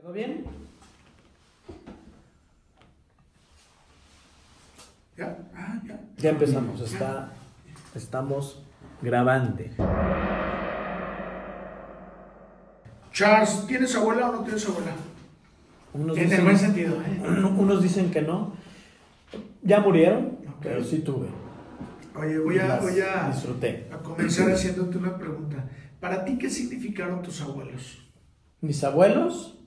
¿Quedó 0.00 0.12
bien? 0.12 0.44
Ya, 5.16 5.36
ah, 5.56 5.80
ya. 5.84 6.00
Ya 6.18 6.30
empezamos, 6.30 6.80
está, 6.80 7.32
estamos 7.96 8.62
grabando. 9.02 9.64
Charles, 13.10 13.66
¿tienes 13.66 13.96
abuela 13.96 14.30
o 14.30 14.32
no 14.34 14.44
tienes 14.44 14.68
abuela? 14.68 14.92
Unos 15.92 16.16
En 16.16 16.32
el 16.32 16.42
buen 16.42 16.58
sentido, 16.58 16.94
¿eh? 17.02 17.20
unos 17.58 17.82
dicen 17.82 18.12
que 18.12 18.22
no. 18.22 18.52
Ya 19.62 19.80
murieron, 19.80 20.38
pero 20.62 20.84
sí 20.84 21.00
tuve. 21.00 21.26
Oye, 22.14 22.38
voy 22.38 22.58
a, 22.60 22.76
voy 22.76 23.00
a, 23.00 23.30
Disfruté. 23.30 23.88
a 23.92 23.98
comenzar 23.98 24.48
haciéndote 24.48 24.96
una 24.96 25.18
pregunta. 25.18 25.68
¿Para 25.98 26.24
ti 26.24 26.38
qué 26.38 26.48
significaron 26.48 27.20
tus 27.20 27.40
abuelos? 27.40 28.08
Mis 28.60 28.84
abuelos, 28.84 29.57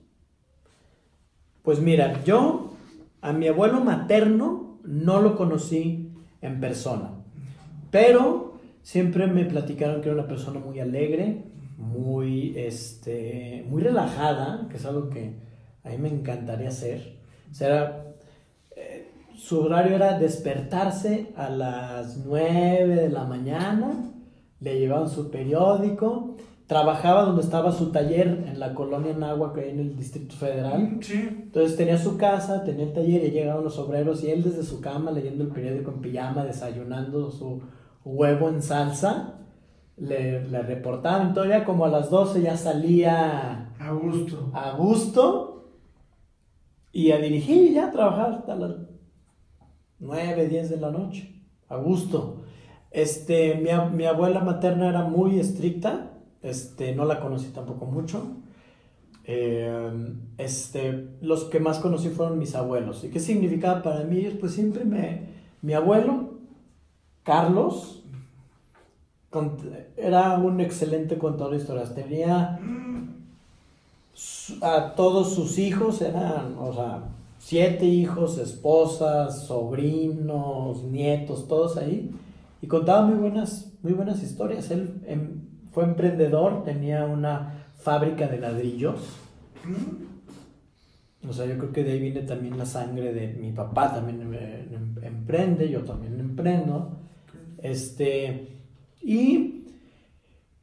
pues 1.63 1.79
mira, 1.79 2.23
yo 2.23 2.73
a 3.21 3.33
mi 3.33 3.47
abuelo 3.47 3.81
materno 3.81 4.79
no 4.83 5.21
lo 5.21 5.35
conocí 5.35 6.11
en 6.41 6.59
persona, 6.59 7.11
pero 7.91 8.59
siempre 8.81 9.27
me 9.27 9.45
platicaron 9.45 10.02
que 10.02 10.09
era 10.09 10.17
una 10.17 10.27
persona 10.27 10.59
muy 10.59 10.79
alegre, 10.79 11.43
muy, 11.77 12.57
este, 12.57 13.66
muy 13.69 13.81
relajada, 13.81 14.67
que 14.69 14.77
es 14.77 14.85
algo 14.85 15.09
que 15.09 15.35
a 15.83 15.89
mí 15.89 15.97
me 15.97 16.09
encantaría 16.09 16.69
hacer. 16.69 17.17
O 17.49 17.53
sea, 17.53 17.67
era, 17.67 18.05
eh, 18.75 19.11
su 19.35 19.61
horario 19.61 19.95
era 19.95 20.17
despertarse 20.17 21.31
a 21.35 21.49
las 21.49 22.17
9 22.25 22.95
de 22.95 23.09
la 23.09 23.25
mañana, 23.25 24.11
le 24.59 24.80
llevaban 24.80 25.09
su 25.09 25.31
periódico, 25.31 26.38
trabajaba 26.71 27.23
donde 27.23 27.41
estaba 27.41 27.73
su 27.73 27.91
taller 27.91 28.45
en 28.48 28.57
la 28.57 28.73
colonia 28.73 29.13
Nahua, 29.13 29.52
que 29.53 29.59
hay 29.59 29.71
en 29.71 29.81
el 29.81 29.98
Distrito 29.98 30.34
Federal. 30.38 30.99
Sí. 31.02 31.27
Entonces 31.30 31.75
tenía 31.75 31.97
su 31.97 32.16
casa, 32.16 32.63
tenía 32.63 32.85
el 32.85 32.94
taller 32.94 33.25
y 33.25 33.31
llegaban 33.31 33.66
los 33.66 33.77
obreros 33.77 34.23
y 34.23 34.31
él 34.31 34.41
desde 34.41 34.64
su 34.64 34.80
cama 34.80 35.11
leyendo 35.11 35.44
el 35.44 35.49
periódico 35.49 35.92
en 35.92 35.99
pijama, 35.99 36.45
desayunando 36.45 37.30
su 37.30 37.61
huevo 38.05 38.47
en 38.47 38.61
salsa, 38.61 39.42
le, 39.97 40.47
le 40.47 40.61
reportaban. 40.61 41.27
Entonces 41.27 41.52
ya 41.52 41.66
como 41.66 41.83
a 41.83 41.89
las 41.89 42.09
12 42.09 42.42
ya 42.42 42.55
salía 42.55 43.73
A 43.77 43.92
gusto. 43.92 44.49
a 44.53 44.72
gusto 44.72 45.73
y 46.94 47.11
a 47.11 47.17
dirigir 47.17 47.72
y 47.72 47.73
ya 47.73 47.88
a 47.88 47.92
trabajar 47.92 48.31
hasta 48.31 48.55
las 48.55 48.72
9, 49.99 50.47
10 50.47 50.69
de 50.69 50.77
la 50.77 50.89
noche, 50.89 51.44
a 51.67 51.75
gusto. 51.75 52.44
Este, 52.92 53.55
mi, 53.55 53.72
mi 53.94 54.05
abuela 54.05 54.39
materna 54.39 54.88
era 54.88 55.03
muy 55.03 55.38
estricta, 55.38 56.11
este, 56.44 56.95
no 56.95 57.06
la 57.06 57.20
conocí 57.20 57.47
tampoco 57.47 57.86
mucho. 57.86 58.38
Eh, 59.25 60.14
este, 60.38 61.09
los 61.22 61.45
que 61.45 61.59
más 61.59 61.80
conocí 61.80 62.09
fueron 62.09 62.39
mis 62.39 62.56
abuelos. 62.56 63.03
¿Y 63.03 63.09
qué 63.09 63.20
significaba 63.20 63.81
para 63.81 64.03
mí? 64.03 64.22
Pues 64.39 64.53
siempre 64.53 64.83
me... 64.83 65.30
Mi 65.61 65.73
abuelo, 65.73 66.31
Carlos, 67.23 68.03
era 69.95 70.38
un 70.38 70.59
excelente 70.59 71.17
contador 71.17 71.52
de 71.52 71.59
historias. 71.59 71.94
Tenía 71.94 72.59
a 74.61 74.94
todos 74.95 75.33
sus 75.33 75.58
hijos, 75.58 76.02
eran, 76.02 76.58
o 76.59 76.73
sea, 76.73 77.03
siete 77.39 77.86
hijos, 77.86 78.38
esposas, 78.38 79.45
sobrinos, 79.45 80.83
nietos, 80.83 81.48
todos 81.48 81.78
ahí. 81.78 82.11
Y 82.61 82.67
contaba 82.67 83.05
muy 83.05 83.17
buenas, 83.17 83.72
muy 83.81 83.94
buenas 83.94 84.22
historias. 84.22 84.70
Él 84.72 85.02
em, 85.05 85.41
fue 85.72 85.83
emprendedor, 85.86 86.64
tenía 86.64 87.05
una 87.05 87.66
fábrica 87.75 88.27
de 88.27 88.39
ladrillos. 88.39 89.17
O 91.27 91.33
sea, 91.33 91.45
yo 91.45 91.58
creo 91.58 91.72
que 91.72 91.83
de 91.83 91.91
ahí 91.94 92.00
viene 92.00 92.22
también 92.22 92.58
la 92.58 92.66
sangre 92.66 93.14
de 93.14 93.33
mi 93.33 93.52
papá, 93.52 93.94
también 93.94 94.33
eh, 94.33 94.67
em- 94.72 95.03
emprende, 95.03 95.69
yo 95.69 95.83
también 95.83 96.19
emprendo. 96.19 96.97
Este, 97.59 98.58
y, 99.02 99.65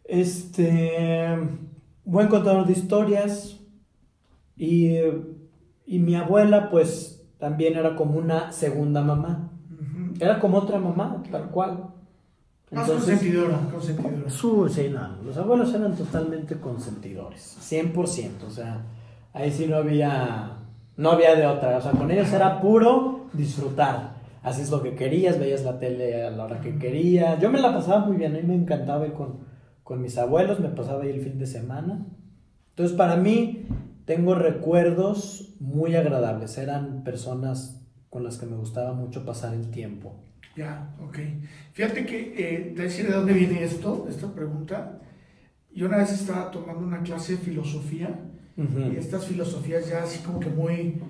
este, 0.04 1.36
buen 2.04 2.28
contador 2.28 2.66
de 2.66 2.72
historias. 2.72 3.60
Y, 4.56 4.96
y 5.86 5.98
mi 6.00 6.16
abuela, 6.16 6.70
pues, 6.70 7.24
también 7.38 7.76
era 7.76 7.94
como 7.94 8.18
una 8.18 8.50
segunda 8.50 9.00
mamá. 9.02 9.52
Era 10.18 10.40
como 10.40 10.58
otra 10.58 10.78
mamá, 10.80 11.22
tal 11.30 11.50
cual. 11.50 11.94
Más 12.70 12.88
consentidora, 12.88 13.58
consentidora. 13.72 14.30
Su, 14.30 14.68
sí, 14.68 14.90
no, 14.92 15.22
los 15.24 15.36
abuelos 15.36 15.72
eran 15.74 15.96
totalmente 15.96 16.60
consentidores, 16.60 17.56
100%, 17.60 18.44
o 18.46 18.50
sea, 18.50 18.82
ahí 19.32 19.50
sí 19.50 19.66
no 19.66 19.76
había, 19.76 20.58
no 20.96 21.12
había 21.12 21.34
de 21.34 21.46
otra, 21.46 21.78
o 21.78 21.80
sea, 21.80 21.92
con 21.92 22.10
ellos 22.10 22.30
era 22.32 22.60
puro 22.60 23.28
disfrutar, 23.32 24.16
haces 24.42 24.70
lo 24.70 24.82
que 24.82 24.94
querías, 24.94 25.38
veías 25.38 25.64
la 25.64 25.78
tele 25.78 26.26
a 26.26 26.30
la 26.30 26.44
hora 26.44 26.60
que 26.60 26.76
querías, 26.78 27.40
yo 27.40 27.50
me 27.50 27.60
la 27.60 27.72
pasaba 27.72 28.04
muy 28.04 28.16
bien, 28.18 28.34
a 28.34 28.38
mí 28.38 28.46
me 28.46 28.54
encantaba 28.54 29.06
ir 29.06 29.14
con, 29.14 29.38
con 29.82 30.02
mis 30.02 30.18
abuelos, 30.18 30.60
me 30.60 30.68
pasaba 30.68 31.04
ahí 31.04 31.10
el 31.10 31.22
fin 31.22 31.38
de 31.38 31.46
semana, 31.46 32.06
entonces 32.70 32.96
para 32.96 33.16
mí 33.16 33.66
tengo 34.04 34.34
recuerdos 34.34 35.54
muy 35.58 35.96
agradables, 35.96 36.58
eran 36.58 37.02
personas 37.02 37.86
con 38.10 38.24
las 38.24 38.38
que 38.38 38.46
me 38.46 38.56
gustaba 38.56 38.92
mucho 38.92 39.24
pasar 39.24 39.54
el 39.54 39.70
tiempo. 39.70 40.16
Ya, 40.58 40.92
ok. 41.00 41.18
Fíjate 41.72 42.04
que, 42.04 42.34
eh, 42.36 42.72
te 42.74 42.82
decir 42.82 43.06
de 43.06 43.14
dónde 43.14 43.32
viene 43.32 43.62
esto, 43.62 44.08
esta 44.10 44.34
pregunta. 44.34 44.98
Yo 45.72 45.86
una 45.86 45.98
vez 45.98 46.10
estaba 46.10 46.50
tomando 46.50 46.84
una 46.84 47.00
clase 47.00 47.36
de 47.36 47.38
filosofía 47.38 48.18
y 48.56 48.96
estas 48.96 49.24
filosofías 49.24 49.88
ya 49.88 50.02
así 50.02 50.18
como 50.24 50.40
que 50.40 50.48
muy 50.48 51.00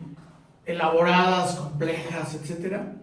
elaboradas, 0.67 1.55
complejas, 1.55 2.35
etcétera. 2.35 2.97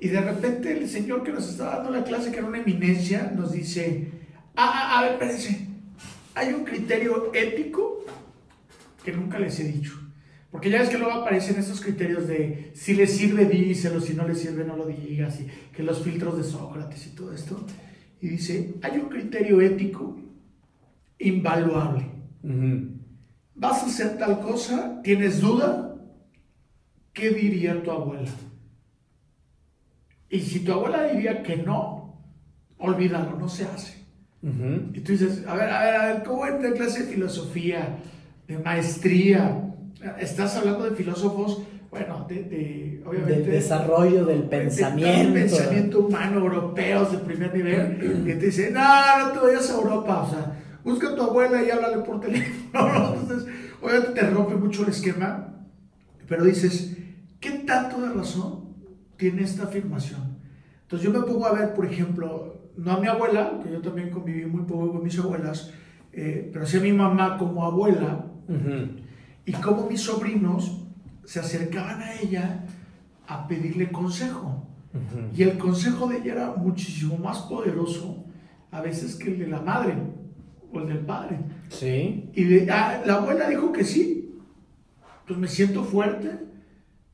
Y 0.00 0.08
de 0.08 0.22
repente 0.22 0.72
el 0.72 0.88
señor 0.88 1.22
que 1.22 1.32
nos 1.32 1.46
estaba 1.46 1.76
dando 1.76 1.90
la 1.90 2.02
clase, 2.02 2.30
que 2.30 2.38
era 2.38 2.46
una 2.46 2.60
eminencia, 2.60 3.30
nos 3.36 3.52
dice, 3.52 4.10
ah, 4.56 4.72
ah, 4.72 4.98
a 4.98 5.02
ver, 5.02 5.12
espérense, 5.12 5.68
hay 6.34 6.54
un 6.54 6.64
criterio 6.64 7.30
ético 7.34 8.06
que 9.04 9.12
nunca 9.12 9.38
les 9.38 9.60
he 9.60 9.64
dicho. 9.64 10.00
Porque 10.52 10.68
ya 10.68 10.80
ves 10.80 10.90
que 10.90 10.98
luego 10.98 11.14
aparecen 11.14 11.58
estos 11.58 11.80
criterios 11.80 12.28
de 12.28 12.72
si 12.74 12.92
le 12.92 13.06
sirve, 13.06 13.46
díselo, 13.46 14.02
si 14.02 14.12
no 14.12 14.28
le 14.28 14.34
sirve, 14.34 14.64
no 14.64 14.76
lo 14.76 14.86
digas, 14.86 15.40
y 15.40 15.46
que 15.74 15.82
los 15.82 16.02
filtros 16.02 16.36
de 16.36 16.44
Sócrates 16.44 17.06
y 17.06 17.10
todo 17.16 17.32
esto. 17.32 17.64
Y 18.20 18.28
dice, 18.28 18.74
hay 18.82 18.98
un 18.98 19.08
criterio 19.08 19.62
ético 19.62 20.14
invaluable. 21.18 22.06
Vas 23.54 23.82
a 23.82 23.86
hacer 23.86 24.18
tal 24.18 24.40
cosa, 24.40 25.00
tienes 25.02 25.40
duda, 25.40 25.96
¿qué 27.14 27.30
diría 27.30 27.82
tu 27.82 27.90
abuela? 27.90 28.30
Y 30.28 30.40
si 30.40 30.60
tu 30.60 30.72
abuela 30.72 31.04
diría 31.04 31.42
que 31.42 31.56
no, 31.56 32.22
olvídalo, 32.76 33.38
no 33.38 33.48
se 33.48 33.64
hace. 33.64 34.02
Y 34.42 35.00
tú 35.00 35.12
dices, 35.12 35.46
a 35.46 35.54
ver, 35.54 35.70
a 35.70 35.84
ver, 35.84 35.94
a 35.94 36.06
ver, 36.12 36.22
¿cómo 36.24 36.46
en 36.46 36.56
una 36.56 36.72
clase 36.72 37.04
de 37.04 37.12
filosofía, 37.12 37.96
de 38.46 38.58
maestría? 38.58 39.71
Estás 40.18 40.56
hablando 40.56 40.84
de 40.84 40.96
filósofos, 40.96 41.62
bueno, 41.90 42.26
de, 42.28 42.42
de 42.44 43.02
obviamente... 43.04 43.34
del 43.34 43.50
desarrollo 43.50 44.24
del 44.24 44.42
de 44.42 44.46
todo 44.46 44.60
el 44.60 44.64
pensamiento. 44.64 45.34
pensamiento 45.34 46.00
humano, 46.00 46.40
europeos 46.40 47.12
de 47.12 47.18
primer 47.18 47.54
nivel, 47.54 48.22
y 48.28 48.32
te 48.32 48.46
dicen, 48.46 48.74
no, 48.74 49.18
no 49.18 49.32
te 49.32 49.38
vayas 49.38 49.70
a 49.70 49.74
Europa, 49.74 50.22
o 50.22 50.30
sea, 50.30 50.62
busca 50.84 51.10
a 51.10 51.14
tu 51.14 51.22
abuela 51.22 51.62
y 51.62 51.70
háblale 51.70 51.98
por 51.98 52.20
teléfono, 52.20 52.92
¿no? 52.92 53.14
Entonces, 53.14 53.52
obviamente 53.80 54.20
te 54.20 54.30
rompe 54.30 54.54
mucho 54.56 54.82
el 54.82 54.88
esquema, 54.88 55.66
pero 56.28 56.44
dices, 56.44 56.96
¿qué 57.40 57.50
tanto 57.50 58.00
de 58.00 58.12
razón 58.12 58.74
tiene 59.16 59.42
esta 59.42 59.64
afirmación? 59.64 60.38
Entonces 60.82 61.08
yo 61.08 61.18
me 61.18 61.24
pongo 61.26 61.46
a 61.46 61.52
ver, 61.52 61.74
por 61.74 61.86
ejemplo, 61.86 62.70
no 62.76 62.92
a 62.92 63.00
mi 63.00 63.06
abuela, 63.06 63.60
que 63.62 63.70
yo 63.70 63.80
también 63.80 64.10
conviví 64.10 64.46
muy 64.46 64.62
poco 64.62 64.92
con 64.92 65.02
mis 65.02 65.18
abuelas, 65.18 65.72
eh, 66.12 66.50
pero 66.52 66.66
sí 66.66 66.78
a 66.78 66.80
mi 66.80 66.92
mamá 66.92 67.38
como 67.38 67.64
abuela. 67.64 68.26
Y 69.44 69.52
cómo 69.52 69.88
mis 69.88 70.00
sobrinos 70.00 70.82
se 71.24 71.40
acercaban 71.40 72.00
a 72.02 72.14
ella 72.20 72.64
a 73.26 73.46
pedirle 73.48 73.90
consejo. 73.90 74.66
Y 75.34 75.42
el 75.42 75.56
consejo 75.56 76.06
de 76.06 76.18
ella 76.18 76.32
era 76.32 76.54
muchísimo 76.54 77.16
más 77.16 77.38
poderoso 77.40 78.24
a 78.70 78.80
veces 78.82 79.16
que 79.16 79.30
el 79.32 79.38
de 79.38 79.46
la 79.48 79.60
madre 79.60 79.94
o 80.72 80.80
el 80.80 80.86
del 80.88 80.98
padre. 81.00 81.38
Sí. 81.70 82.30
Y 82.34 82.44
de- 82.44 82.70
ah, 82.70 83.02
la 83.06 83.14
abuela 83.14 83.48
dijo 83.48 83.72
que 83.72 83.84
sí. 83.84 84.34
Pues 85.26 85.38
me 85.38 85.48
siento 85.48 85.82
fuerte 85.84 86.30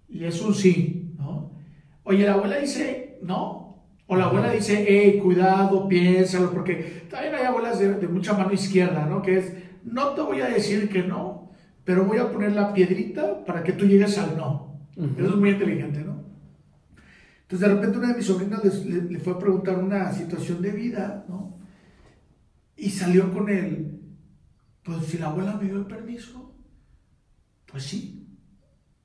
y 0.08 0.24
es 0.24 0.40
un 0.42 0.54
sí, 0.54 1.12
¿no? 1.18 1.52
Oye, 2.04 2.24
la 2.26 2.32
abuela 2.34 2.56
dice 2.58 3.18
no. 3.22 3.58
O 4.10 4.16
la 4.16 4.24
abuela 4.24 4.50
dice, 4.52 4.86
hey, 4.88 5.20
cuidado, 5.22 5.86
piénsalo, 5.86 6.50
porque 6.50 7.02
también 7.10 7.34
hay 7.34 7.44
abuelas 7.44 7.78
de, 7.78 7.92
de 7.94 8.08
mucha 8.08 8.32
mano 8.32 8.50
izquierda, 8.54 9.04
¿no? 9.04 9.20
Que 9.20 9.36
es, 9.38 9.52
no 9.84 10.08
te 10.14 10.22
voy 10.22 10.40
a 10.40 10.46
decir 10.46 10.88
que 10.88 11.02
no, 11.02 11.47
pero 11.88 12.04
voy 12.04 12.18
a 12.18 12.30
poner 12.30 12.52
la 12.52 12.74
piedrita 12.74 13.46
para 13.46 13.64
que 13.64 13.72
tú 13.72 13.86
llegues 13.86 14.18
al 14.18 14.36
no. 14.36 14.78
Eso 15.16 15.30
es 15.30 15.36
muy 15.36 15.48
inteligente, 15.48 16.04
¿no? 16.04 16.22
Entonces 17.40 17.66
de 17.66 17.74
repente 17.74 17.96
una 17.96 18.08
de 18.08 18.16
mis 18.18 18.26
sobrinas 18.26 18.62
le, 18.84 19.04
le 19.04 19.18
fue 19.20 19.32
a 19.32 19.38
preguntar 19.38 19.78
una 19.78 20.12
situación 20.12 20.60
de 20.60 20.70
vida, 20.72 21.24
¿no? 21.30 21.56
Y 22.76 22.90
salió 22.90 23.32
con 23.32 23.48
el, 23.48 24.02
pues 24.82 25.06
si 25.06 25.16
la 25.16 25.28
abuela 25.28 25.56
me 25.56 25.64
dio 25.64 25.78
el 25.78 25.86
permiso, 25.86 26.52
Pues 27.64 27.84
sí. 27.84 28.36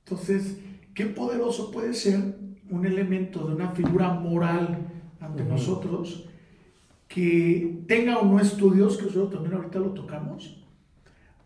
Entonces, 0.04 0.58
qué 0.94 1.06
poderoso 1.06 1.70
puede 1.70 1.94
ser 1.94 2.36
un 2.68 2.84
elemento 2.84 3.46
de 3.46 3.54
una 3.54 3.70
figura 3.70 4.12
moral 4.12 4.88
ante 5.20 5.42
nosotros 5.42 6.28
que 7.08 7.82
tenga 7.88 8.18
o 8.18 8.26
no 8.26 8.40
estudios, 8.40 8.98
que 8.98 9.04
nosotros 9.04 9.30
también 9.30 9.54
ahorita 9.54 9.78
lo 9.78 9.94
tocamos, 9.94 10.63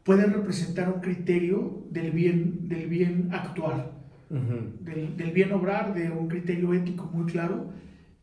puede 0.08 0.24
representar 0.24 0.88
un 0.88 1.02
criterio 1.02 1.84
del 1.90 2.12
bien, 2.12 2.66
del 2.66 2.88
bien 2.88 3.28
actuar, 3.30 3.92
del, 4.30 5.14
del, 5.18 5.32
bien 5.32 5.52
obrar, 5.52 5.92
de 5.92 6.10
un 6.10 6.28
criterio 6.28 6.72
ético 6.72 7.10
muy 7.12 7.30
claro, 7.30 7.74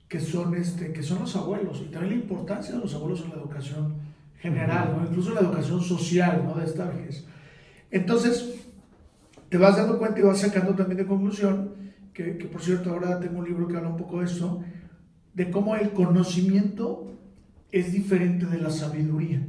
que 0.08 0.20
son, 0.20 0.56
este, 0.56 0.92
que 0.92 1.04
son 1.04 1.20
los 1.20 1.36
abuelos, 1.36 1.84
y 1.86 1.92
también 1.92 2.16
la 2.16 2.22
importancia 2.24 2.74
de 2.74 2.82
los 2.82 2.96
abuelos 2.96 3.22
en 3.22 3.30
la 3.30 3.36
educación 3.36 3.98
general, 4.40 4.96
¿no? 4.98 5.08
incluso 5.08 5.32
la 5.36 5.42
educación 5.42 5.80
social 5.80 6.42
¿no? 6.44 6.56
de 6.56 6.66
esta 6.66 6.86
vejez. 6.86 7.28
Entonces, 7.92 8.56
te 9.50 9.60
vas 9.60 9.78
dando 9.78 10.00
cuenta 10.00 10.20
y 10.20 10.24
vas 10.24 10.40
sacando 10.40 10.74
también 10.74 10.98
de 10.98 11.06
conclusión, 11.06 11.70
que, 12.14 12.36
que 12.40 12.46
por 12.46 12.64
cierto 12.64 12.90
ahora 12.90 13.20
tengo 13.20 13.38
un 13.38 13.46
libro 13.46 13.68
que 13.68 13.78
habla 13.78 13.90
un 13.90 13.98
poco 13.98 14.22
de 14.22 14.26
eso, 14.26 14.64
de 15.36 15.52
cómo 15.52 15.76
el 15.76 15.92
conocimiento 15.92 17.12
es 17.72 17.94
diferente 17.94 18.48
de 18.48 18.58
la 18.58 18.72
sabiduría. 18.72 19.46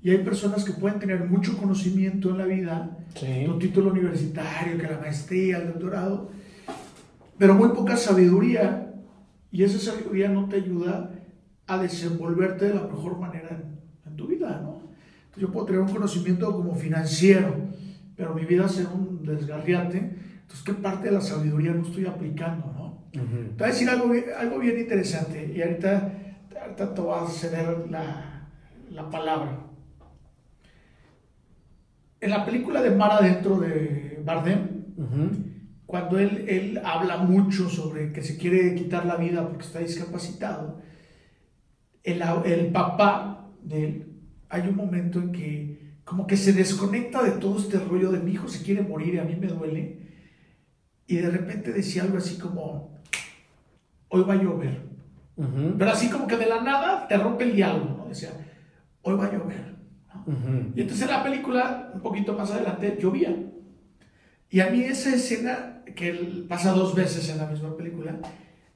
Y 0.00 0.10
hay 0.10 0.18
personas 0.18 0.64
que 0.64 0.72
pueden 0.72 1.00
tener 1.00 1.24
mucho 1.24 1.56
conocimiento 1.58 2.30
en 2.30 2.38
la 2.38 2.44
vida, 2.44 2.98
un 3.48 3.58
título 3.58 3.90
universitario, 3.90 4.78
que 4.78 4.86
la 4.86 4.98
maestría, 4.98 5.58
el 5.58 5.68
doctorado, 5.68 6.30
pero 7.36 7.54
muy 7.54 7.70
poca 7.70 7.96
sabiduría. 7.96 8.94
Y 9.50 9.64
esa 9.64 9.78
sabiduría 9.78 10.28
no 10.28 10.48
te 10.48 10.56
ayuda 10.56 11.10
a 11.66 11.78
desenvolverte 11.78 12.66
de 12.66 12.74
la 12.74 12.82
mejor 12.82 13.18
manera 13.18 13.48
en, 14.06 14.16
tu 14.16 14.26
vida, 14.26 14.60
¿no? 14.62 14.80
yo 15.36 15.52
puedo 15.52 15.66
tener 15.66 15.80
un 15.80 15.92
conocimiento 15.92 16.52
como 16.52 16.74
financiero, 16.74 17.54
pero 18.16 18.34
mi 18.34 18.44
vida 18.44 18.68
ser 18.68 18.86
un 18.88 19.24
desgarriate. 19.24 19.98
Entonces, 19.98 20.64
¿qué 20.64 20.72
parte 20.72 21.08
de 21.08 21.14
la 21.14 21.20
sabiduría 21.20 21.72
no 21.72 21.82
estoy 21.82 22.06
aplicando, 22.06 22.66
no? 22.72 22.98
Te 23.12 23.20
voy 23.20 23.62
a 23.62 23.66
decir 23.66 23.88
algo, 23.88 24.12
algo 24.36 24.58
bien 24.58 24.78
interesante, 24.78 25.52
y 25.54 25.62
ahorita, 25.62 26.12
ahorita 26.60 26.94
te 26.94 27.00
voy 27.00 27.16
a 27.16 27.28
ceder 27.28 27.86
la, 27.88 28.48
la 28.90 29.08
palabra. 29.08 29.67
En 32.20 32.30
la 32.30 32.44
película 32.44 32.82
de 32.82 32.90
Mar 32.90 33.12
Adentro 33.12 33.58
de 33.60 34.20
Bardem, 34.24 34.84
cuando 35.86 36.18
él, 36.18 36.44
él 36.48 36.80
habla 36.84 37.18
mucho 37.18 37.68
sobre 37.68 38.12
que 38.12 38.22
se 38.22 38.36
quiere 38.36 38.74
quitar 38.74 39.06
la 39.06 39.16
vida 39.16 39.46
porque 39.46 39.64
está 39.64 39.78
discapacitado, 39.78 40.80
el, 42.02 42.22
el 42.44 42.66
papá 42.72 43.48
de 43.62 43.84
él, 43.84 44.12
hay 44.48 44.68
un 44.68 44.76
momento 44.76 45.20
en 45.20 45.32
que 45.32 45.78
como 46.04 46.26
que 46.26 46.36
se 46.36 46.52
desconecta 46.54 47.22
de 47.22 47.32
todo 47.32 47.58
este 47.58 47.78
rollo 47.78 48.10
de 48.10 48.20
mi 48.20 48.32
hijo 48.32 48.48
se 48.48 48.64
quiere 48.64 48.82
morir 48.82 49.14
y 49.14 49.18
a 49.18 49.24
mí 49.24 49.36
me 49.36 49.46
duele, 49.46 49.98
y 51.06 51.16
de 51.16 51.30
repente 51.30 51.72
decía 51.72 52.02
algo 52.02 52.18
así 52.18 52.38
como, 52.38 52.98
hoy 54.08 54.24
va 54.24 54.34
a 54.34 54.42
llover. 54.42 54.88
Pero 55.78 55.90
así 55.90 56.10
como 56.10 56.26
que 56.26 56.36
de 56.36 56.46
la 56.46 56.62
nada 56.62 57.06
te 57.06 57.16
rompe 57.16 57.44
el 57.44 57.54
diálogo, 57.54 57.96
¿no? 57.98 58.08
Decía, 58.08 58.30
hoy 59.02 59.16
va 59.16 59.26
a 59.26 59.32
llover. 59.32 59.77
Y 60.74 60.80
entonces 60.80 61.06
en 61.06 61.12
la 61.12 61.22
película, 61.22 61.90
un 61.94 62.00
poquito 62.00 62.34
más 62.34 62.50
adelante, 62.50 62.98
llovía. 63.00 63.34
Y 64.50 64.60
a 64.60 64.70
mí 64.70 64.82
esa 64.82 65.14
escena, 65.14 65.82
que 65.94 66.44
pasa 66.48 66.72
dos 66.72 66.94
veces 66.94 67.28
en 67.28 67.38
la 67.38 67.46
misma 67.46 67.76
película, 67.76 68.18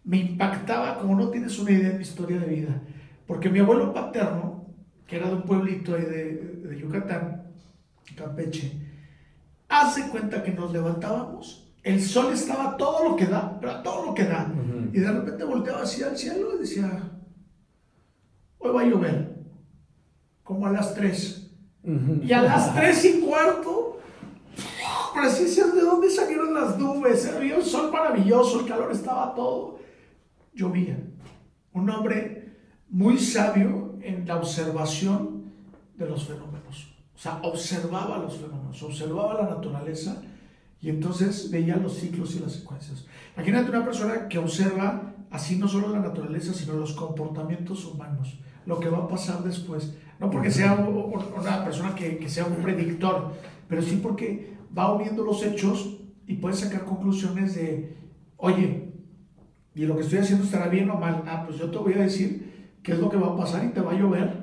me 0.04 0.18
impactaba 0.18 0.98
como 0.98 1.14
no 1.16 1.28
tienes 1.28 1.58
una 1.58 1.70
idea 1.70 1.90
de 1.90 1.96
mi 1.96 2.02
historia 2.02 2.38
de 2.38 2.46
vida. 2.46 2.82
Porque 3.26 3.48
mi 3.48 3.58
abuelo 3.58 3.92
paterno, 3.92 4.66
que 5.06 5.16
era 5.16 5.28
de 5.28 5.34
un 5.34 5.42
pueblito 5.42 5.94
ahí 5.94 6.04
de, 6.04 6.34
de 6.64 6.78
Yucatán, 6.78 7.44
Campeche, 8.16 8.72
hace 9.68 10.08
cuenta 10.08 10.42
que 10.42 10.52
nos 10.52 10.72
levantábamos, 10.72 11.72
el 11.82 12.00
sol 12.00 12.32
estaba 12.32 12.76
todo 12.76 13.08
lo 13.08 13.16
que 13.16 13.26
da, 13.26 13.58
pero 13.60 13.82
todo 13.82 14.06
lo 14.06 14.14
que 14.14 14.24
da. 14.24 14.52
Y 14.92 15.00
de 15.00 15.10
repente 15.10 15.44
volteaba 15.44 15.82
así 15.82 16.02
al 16.02 16.16
cielo 16.16 16.54
y 16.54 16.60
decía, 16.60 17.10
hoy 18.58 18.72
va 18.72 18.82
a 18.82 18.86
llover, 18.86 19.36
como 20.44 20.66
a 20.66 20.70
las 20.70 20.94
3. 20.94 21.41
Y 21.84 22.32
a 22.32 22.42
las 22.42 22.74
tres 22.74 23.04
y 23.04 23.20
cuarto, 23.20 24.00
preciso 25.14 25.72
de 25.72 25.80
dónde 25.82 26.10
salieron 26.10 26.54
las 26.54 26.78
nubes. 26.78 27.28
Había 27.28 27.56
un 27.56 27.64
sol 27.64 27.90
maravilloso, 27.90 28.60
el 28.60 28.66
calor 28.66 28.92
estaba 28.92 29.34
todo. 29.34 29.78
Llovía. 30.54 30.98
Un 31.72 31.90
hombre 31.90 32.56
muy 32.88 33.18
sabio 33.18 33.96
en 34.02 34.26
la 34.26 34.36
observación 34.36 35.52
de 35.96 36.08
los 36.08 36.24
fenómenos. 36.24 36.94
O 37.14 37.18
sea, 37.18 37.40
observaba 37.42 38.18
los 38.18 38.36
fenómenos, 38.36 38.82
observaba 38.82 39.42
la 39.42 39.50
naturaleza 39.50 40.22
y 40.80 40.90
entonces 40.90 41.50
veía 41.50 41.76
los 41.76 41.94
ciclos 41.94 42.34
y 42.34 42.40
las 42.40 42.52
secuencias. 42.52 43.06
Imagínate 43.36 43.70
una 43.70 43.84
persona 43.84 44.28
que 44.28 44.38
observa 44.38 45.14
así 45.30 45.56
no 45.56 45.68
solo 45.68 45.88
la 45.88 46.00
naturaleza, 46.00 46.52
sino 46.52 46.74
los 46.74 46.92
comportamientos 46.92 47.84
humanos, 47.86 48.38
lo 48.66 48.78
que 48.78 48.88
va 48.88 48.98
a 48.98 49.08
pasar 49.08 49.42
después. 49.42 49.94
No 50.18 50.30
porque 50.30 50.50
sea 50.50 50.74
una 50.74 51.64
persona 51.64 51.94
que, 51.94 52.28
sea 52.28 52.44
un 52.44 52.56
predictor, 52.56 53.32
pero 53.68 53.82
sí 53.82 53.98
porque 54.02 54.54
va 54.76 54.92
uniendo 54.92 55.24
los 55.24 55.42
hechos 55.42 55.98
y 56.26 56.34
puede 56.34 56.54
sacar 56.54 56.84
conclusiones 56.84 57.54
de, 57.54 57.96
oye, 58.36 58.92
y 59.74 59.86
lo 59.86 59.96
que 59.96 60.02
estoy 60.02 60.18
haciendo 60.18 60.44
estará 60.44 60.68
bien 60.68 60.90
o 60.90 60.96
mal. 60.96 61.22
Ah, 61.26 61.44
pues 61.46 61.58
yo 61.58 61.70
te 61.70 61.78
voy 61.78 61.94
a 61.94 62.02
decir 62.02 62.76
qué 62.82 62.92
es 62.92 62.98
lo 62.98 63.08
que 63.08 63.16
va 63.16 63.28
a 63.28 63.36
pasar 63.36 63.64
y 63.64 63.68
te 63.68 63.80
va 63.80 63.92
a 63.92 63.98
llover 63.98 64.42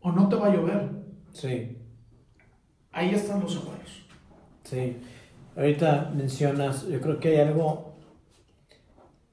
o 0.00 0.12
no 0.12 0.28
te 0.28 0.36
va 0.36 0.46
a 0.46 0.54
llover. 0.54 0.90
Sí. 1.32 1.76
Ahí 2.92 3.10
están 3.10 3.40
los 3.40 3.56
abuelos. 3.56 4.06
Sí. 4.64 4.96
Ahorita 5.56 6.12
mencionas, 6.14 6.86
yo 6.86 7.00
creo 7.00 7.18
que 7.18 7.28
hay 7.28 7.48
algo, 7.48 7.94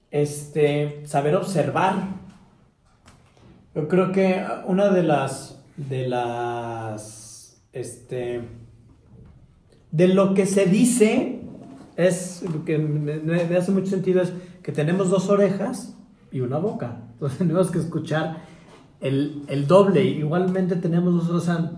este, 0.09 1.05
saber 1.05 1.35
observar. 1.35 1.95
Yo 3.75 3.87
creo 3.87 4.11
que 4.11 4.45
una 4.65 4.89
de 4.89 5.03
las 5.03 5.52
de 5.77 6.07
las, 6.07 7.61
este, 7.73 8.41
de 9.91 10.07
lo 10.07 10.33
que 10.33 10.45
se 10.45 10.65
dice, 10.65 11.41
es, 11.95 12.43
lo 12.43 12.65
que 12.65 12.77
me, 12.77 13.55
hace 13.55 13.71
mucho 13.71 13.87
sentido 13.87 14.21
es 14.21 14.33
que 14.61 14.71
tenemos 14.71 15.09
dos 15.09 15.29
orejas 15.29 15.95
y 16.31 16.41
una 16.41 16.57
boca. 16.57 17.01
Entonces 17.13 17.37
tenemos 17.39 17.71
que 17.71 17.79
escuchar 17.79 18.43
el, 19.01 19.43
el 19.47 19.67
doble. 19.67 20.03
Igualmente 20.03 20.75
tenemos 20.75 21.27
dos, 21.27 21.47
o 21.49 21.69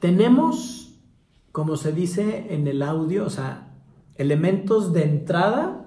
tenemos, 0.00 0.92
como 1.52 1.76
se 1.76 1.92
dice 1.92 2.46
en 2.50 2.66
el 2.66 2.82
audio, 2.82 3.24
o 3.24 3.30
sea, 3.30 3.74
elementos 4.16 4.92
de 4.92 5.04
entrada 5.04 5.86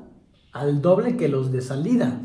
al 0.51 0.81
doble 0.81 1.17
que 1.17 1.27
los 1.27 1.51
de 1.51 1.61
salida. 1.61 2.19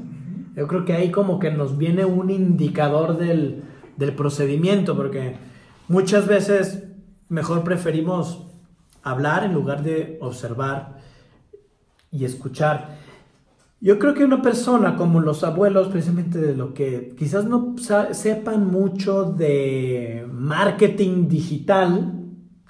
Yo 0.56 0.66
creo 0.68 0.84
que 0.84 0.94
ahí 0.94 1.10
como 1.10 1.38
que 1.38 1.50
nos 1.50 1.78
viene 1.78 2.04
un 2.04 2.30
indicador 2.30 3.16
del, 3.16 3.62
del 3.96 4.14
procedimiento, 4.14 4.96
porque 4.96 5.36
muchas 5.88 6.26
veces 6.26 6.84
mejor 7.28 7.64
preferimos 7.64 8.46
hablar 9.02 9.44
en 9.44 9.52
lugar 9.52 9.82
de 9.82 10.18
observar 10.20 10.98
y 12.10 12.24
escuchar. 12.24 12.98
Yo 13.80 13.98
creo 13.98 14.14
que 14.14 14.24
una 14.24 14.42
persona 14.42 14.96
como 14.96 15.20
los 15.20 15.42
abuelos, 15.42 15.88
precisamente 15.88 16.38
de 16.38 16.54
lo 16.54 16.72
que 16.72 17.16
quizás 17.18 17.46
no 17.46 17.74
sepan 18.12 18.70
mucho 18.70 19.24
de 19.24 20.24
marketing 20.30 21.26
digital 21.26 22.12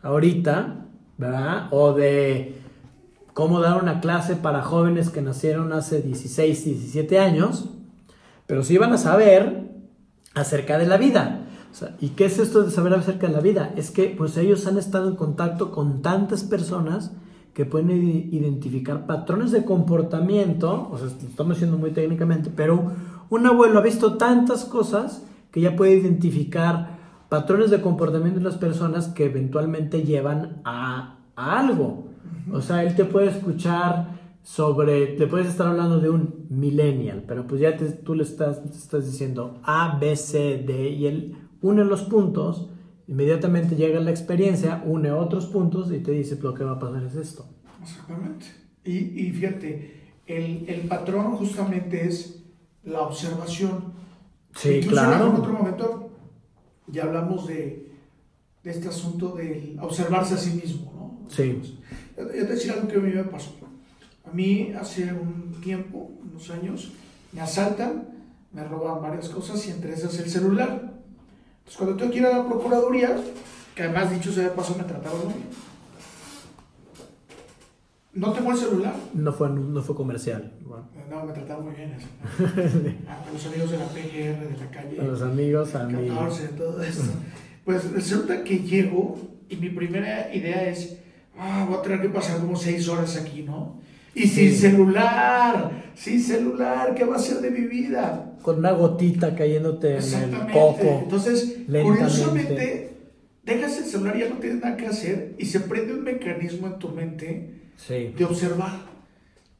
ahorita, 0.03 0.87
¿verdad? 1.19 1.69
O 1.71 1.93
de 1.93 2.57
cómo 3.35 3.61
dar 3.61 3.83
una 3.83 4.01
clase 4.01 4.37
para 4.37 4.63
jóvenes 4.63 5.11
que 5.11 5.21
nacieron 5.21 5.75
hace 5.75 6.01
16, 6.01 6.65
17 6.65 7.19
años, 7.19 7.69
pero 8.47 8.63
sí 8.63 8.79
van 8.79 8.95
a 8.95 8.99
saber 8.99 9.62
acerca 10.35 10.79
de 10.79 10.87
la 10.87 10.97
vida. 10.97 11.47
¿Y 12.01 12.11
qué 12.11 12.27
es 12.27 12.39
esto 12.39 12.63
de 12.63 12.71
saber 12.71 12.93
acerca 12.95 13.27
de 13.27 13.33
la 13.33 13.41
vida? 13.41 13.73
Es 13.77 13.91
que 13.91 14.15
pues 14.17 14.37
ellos 14.37 14.67
han 14.67 14.79
estado 14.79 15.09
en 15.09 15.17
contacto 15.17 15.71
con 15.71 16.03
tantas 16.03 16.45
personas 16.45 17.13
que 17.55 17.65
pueden 17.65 17.91
identificar 17.91 19.07
patrones 19.07 19.53
de 19.53 19.65
comportamiento, 19.65 20.89
o 20.91 20.99
sea, 20.99 21.09
estamos 21.09 21.57
diciendo 21.57 21.77
muy 21.77 21.91
técnicamente, 21.91 22.51
pero 22.55 22.93
un 23.29 23.47
abuelo 23.47 23.79
ha 23.79 23.83
visto 23.83 24.17
tantas 24.17 24.65
cosas 24.65 25.23
que 25.51 25.61
ya 25.61 25.77
puede 25.77 25.97
identificar 25.97 26.99
patrones 27.29 27.71
de 27.71 27.81
comportamiento 27.81 28.39
de 28.39 28.45
las 28.45 28.57
personas 28.57 29.09
que 29.09 29.27
eventualmente 29.27 30.03
llevan 30.03 30.61
a, 30.65 31.17
a 31.37 31.59
algo. 31.59 32.05
O 32.53 32.61
sea, 32.61 32.85
él 32.85 32.95
te 32.95 33.05
puede 33.05 33.29
escuchar 33.29 34.22
sobre, 34.43 35.17
le 35.17 35.27
puedes 35.27 35.49
estar 35.49 35.69
hablando 35.69 36.01
de 36.01 36.11
un 36.11 36.47
millennial, 36.51 37.25
pero 37.27 37.47
pues 37.47 37.61
ya 37.61 37.77
tú 37.77 38.15
le 38.15 38.25
estás, 38.25 38.59
estás 38.75 39.07
diciendo 39.07 39.61
A, 39.63 39.99
B, 40.01 40.17
C, 40.17 40.63
D 40.67 40.91
y 40.91 41.07
él 41.07 41.37
une 41.61 41.85
los 41.85 42.03
puntos, 42.03 42.69
inmediatamente 43.07 43.77
llega 43.77 44.01
la 44.01 44.11
experiencia, 44.11 44.83
une 44.85 45.13
otros 45.13 45.47
puntos 45.47 45.93
y 45.93 46.01
te 46.01 46.11
dice 46.11 46.39
lo 46.43 46.55
que 46.55 46.65
va 46.65 46.73
a 46.73 46.79
pasar 46.79 47.05
es 47.05 47.15
esto. 47.15 47.47
Exactamente. 47.81 48.47
Y, 48.85 48.99
y 48.99 49.33
fíjate, 49.33 50.13
el, 50.27 50.69
el, 50.69 50.81
patrón 50.89 51.37
justamente 51.37 52.07
es 52.07 52.43
la 52.83 53.03
observación. 53.03 53.93
Sí, 54.57 54.81
claro. 54.81 55.29
En 55.29 55.37
otro 55.37 55.53
momento 55.53 56.11
ya 56.89 57.05
hablamos 57.05 57.47
de, 57.47 57.93
de 58.65 58.71
este 58.71 58.89
asunto 58.89 59.37
de 59.37 59.77
observarse 59.81 60.35
a 60.35 60.37
sí 60.37 60.57
mismo, 60.57 60.93
¿no? 60.97 61.31
Sí. 61.31 61.79
yo 62.17 62.27
te 62.27 62.45
decía 62.45 62.73
algo 62.75 62.89
que 62.89 62.97
a 62.97 63.01
mí 63.01 63.13
me 63.13 63.25
pasó. 63.25 63.62
A 64.33 64.35
mí 64.35 64.73
hace 64.81 65.13
un 65.13 65.53
tiempo, 65.63 66.11
unos 66.23 66.49
años, 66.49 66.93
me 67.33 67.43
asaltan, 67.43 68.09
me 68.51 68.65
roban 68.65 69.03
varias 69.03 69.29
cosas 69.29 69.67
y 69.67 69.71
entre 69.73 69.93
esas 69.93 70.19
el 70.21 70.31
celular. 70.31 70.71
Entonces 70.71 71.77
cuando 71.77 71.97
tengo 71.97 72.11
que 72.11 72.19
ir 72.19 72.25
a 72.25 72.39
la 72.39 72.49
Procuraduría, 72.49 73.15
que 73.75 73.83
además 73.83 74.11
dicho 74.11 74.33
sea 74.33 74.45
de 74.45 74.51
paso 74.51 74.75
me 74.79 74.85
trataron 74.85 75.25
muy 75.25 75.35
bien. 75.35 75.49
No 78.15 78.33
tengo 78.33 78.53
el 78.53 78.57
celular. 78.57 78.95
No 79.13 79.33
fue, 79.35 79.51
no 79.51 79.83
fue 79.83 79.95
comercial. 79.95 80.51
No, 81.11 81.25
me 81.27 81.33
trataron 81.35 81.67
muy 81.67 81.75
bien. 81.75 81.93
a 83.07 83.31
los 83.31 83.47
amigos 83.47 83.71
de 83.71 83.79
la 83.79 83.85
PGR, 83.85 84.49
de 84.49 84.57
la 84.59 84.71
calle. 84.71 84.99
A 84.99 85.05
los 85.05 85.21
amigos, 85.21 85.75
amigos. 85.75 86.39
14, 86.39 86.49
todo 86.57 86.83
eso. 86.83 87.03
Pues 87.67 87.93
resulta 87.93 88.43
que 88.43 88.61
llego 88.61 89.19
y 89.51 89.57
mi 89.57 89.69
primera 89.69 90.35
idea 90.35 90.67
es, 90.71 90.97
ah, 91.39 91.67
voy 91.69 91.77
a 91.77 91.83
tener 91.83 92.01
que 92.01 92.09
pasar 92.09 92.41
como 92.41 92.57
seis 92.57 92.89
horas 92.89 93.15
aquí, 93.19 93.43
¿no? 93.43 93.83
Y 94.15 94.27
sin 94.27 94.55
celular, 94.55 95.71
sin 95.95 96.23
celular, 96.23 96.95
¿qué 96.95 97.05
va 97.05 97.17
a 97.17 97.19
ser 97.19 97.39
de 97.39 97.51
mi 97.51 97.67
vida? 97.67 98.35
Con 98.43 98.59
una 98.59 98.73
gotita 98.73 99.35
cayéndote 99.35 99.97
en 99.97 100.35
el 100.35 100.53
coco. 100.53 101.01
Entonces, 101.05 101.59
curiosamente, 101.67 102.91
dejas 103.43 103.79
el 103.79 103.85
celular 103.85 104.17
y 104.17 104.21
ya 104.21 104.29
no 104.29 104.37
tienes 104.37 104.63
nada 104.63 104.77
que 104.77 104.87
hacer 104.87 105.35
y 105.39 105.47
se 105.47 105.61
prende 105.61 105.95
un 105.95 106.03
mecanismo 106.03 106.67
en 106.67 106.79
tu 106.79 106.89
mente 106.91 107.55
de 107.89 108.25
observar. 108.25 108.93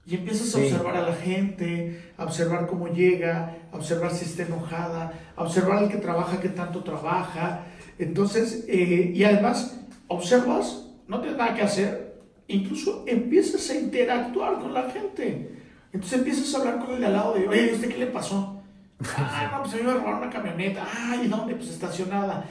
Y 0.05 0.17
empiezas 0.17 0.55
a 0.55 0.59
observar 0.59 0.97
a 0.97 1.09
la 1.09 1.15
gente, 1.15 2.01
a 2.17 2.25
observar 2.25 2.67
cómo 2.67 2.89
llega, 2.89 3.57
a 3.71 3.77
observar 3.77 4.13
si 4.13 4.25
está 4.25 4.43
enojada, 4.43 5.13
a 5.37 5.43
observar 5.43 5.79
al 5.79 5.89
que 5.89 5.99
trabaja, 5.99 6.41
qué 6.41 6.49
tanto 6.49 6.83
trabaja. 6.83 7.67
Entonces, 8.01 8.65
eh, 8.67 9.13
y 9.15 9.23
además, 9.23 9.79
observas, 10.09 10.89
no 11.07 11.21
tienes 11.21 11.39
nada 11.39 11.55
que 11.55 11.63
hacer, 11.63 12.02
incluso 12.49 13.05
empiezas 13.07 13.69
a 13.71 13.75
interactuar 13.75 14.59
con 14.59 14.75
la 14.75 14.91
gente. 14.91 15.59
Entonces 15.93 16.19
empiezas 16.19 16.55
a 16.55 16.59
hablar 16.59 16.79
con 16.85 16.95
el 16.95 17.01
de 17.01 17.07
al 17.07 17.13
lado 17.13 17.35
de, 17.35 17.49
oye, 17.49 17.73
¿usted 17.75 17.89
qué 17.89 17.99
le 17.99 18.07
pasó? 18.07 18.59
Ah, 19.17 19.51
no, 19.53 19.63
pues 19.63 19.75
a 19.75 19.77
mí 19.79 19.83
me 19.83 19.95
robaron 19.95 20.19
una 20.19 20.31
camioneta. 20.31 20.87
Ah, 20.87 21.17
¿y 21.21 21.27
dónde? 21.27 21.57
Pues 21.57 21.71
estacionada. 21.71 22.49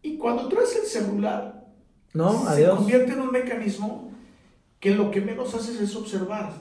Y 0.00 0.16
cuando 0.16 0.48
traes 0.48 0.74
el 0.76 0.86
celular, 0.86 1.66
no, 2.14 2.50
se 2.54 2.66
convierte 2.66 3.12
en 3.12 3.20
un 3.20 3.30
mecanismo 3.30 4.10
que 4.80 4.94
lo 4.94 5.10
que 5.10 5.20
menos 5.20 5.54
haces 5.54 5.80
es 5.80 5.94
observar. 5.94 6.52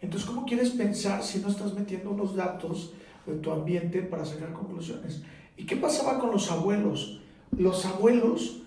Entonces, 0.00 0.26
¿cómo 0.26 0.46
quieres 0.46 0.70
pensar 0.70 1.22
si 1.22 1.40
no 1.40 1.48
estás 1.48 1.74
metiendo 1.74 2.10
unos 2.10 2.34
datos 2.34 2.92
de 3.26 3.34
tu 3.34 3.50
ambiente 3.50 4.02
para 4.02 4.24
sacar 4.24 4.52
conclusiones? 4.52 5.20
¿Y 5.56 5.66
qué 5.66 5.76
pasaba 5.76 6.18
con 6.18 6.30
los 6.30 6.50
abuelos? 6.50 7.20
Los 7.56 7.84
abuelos 7.84 8.62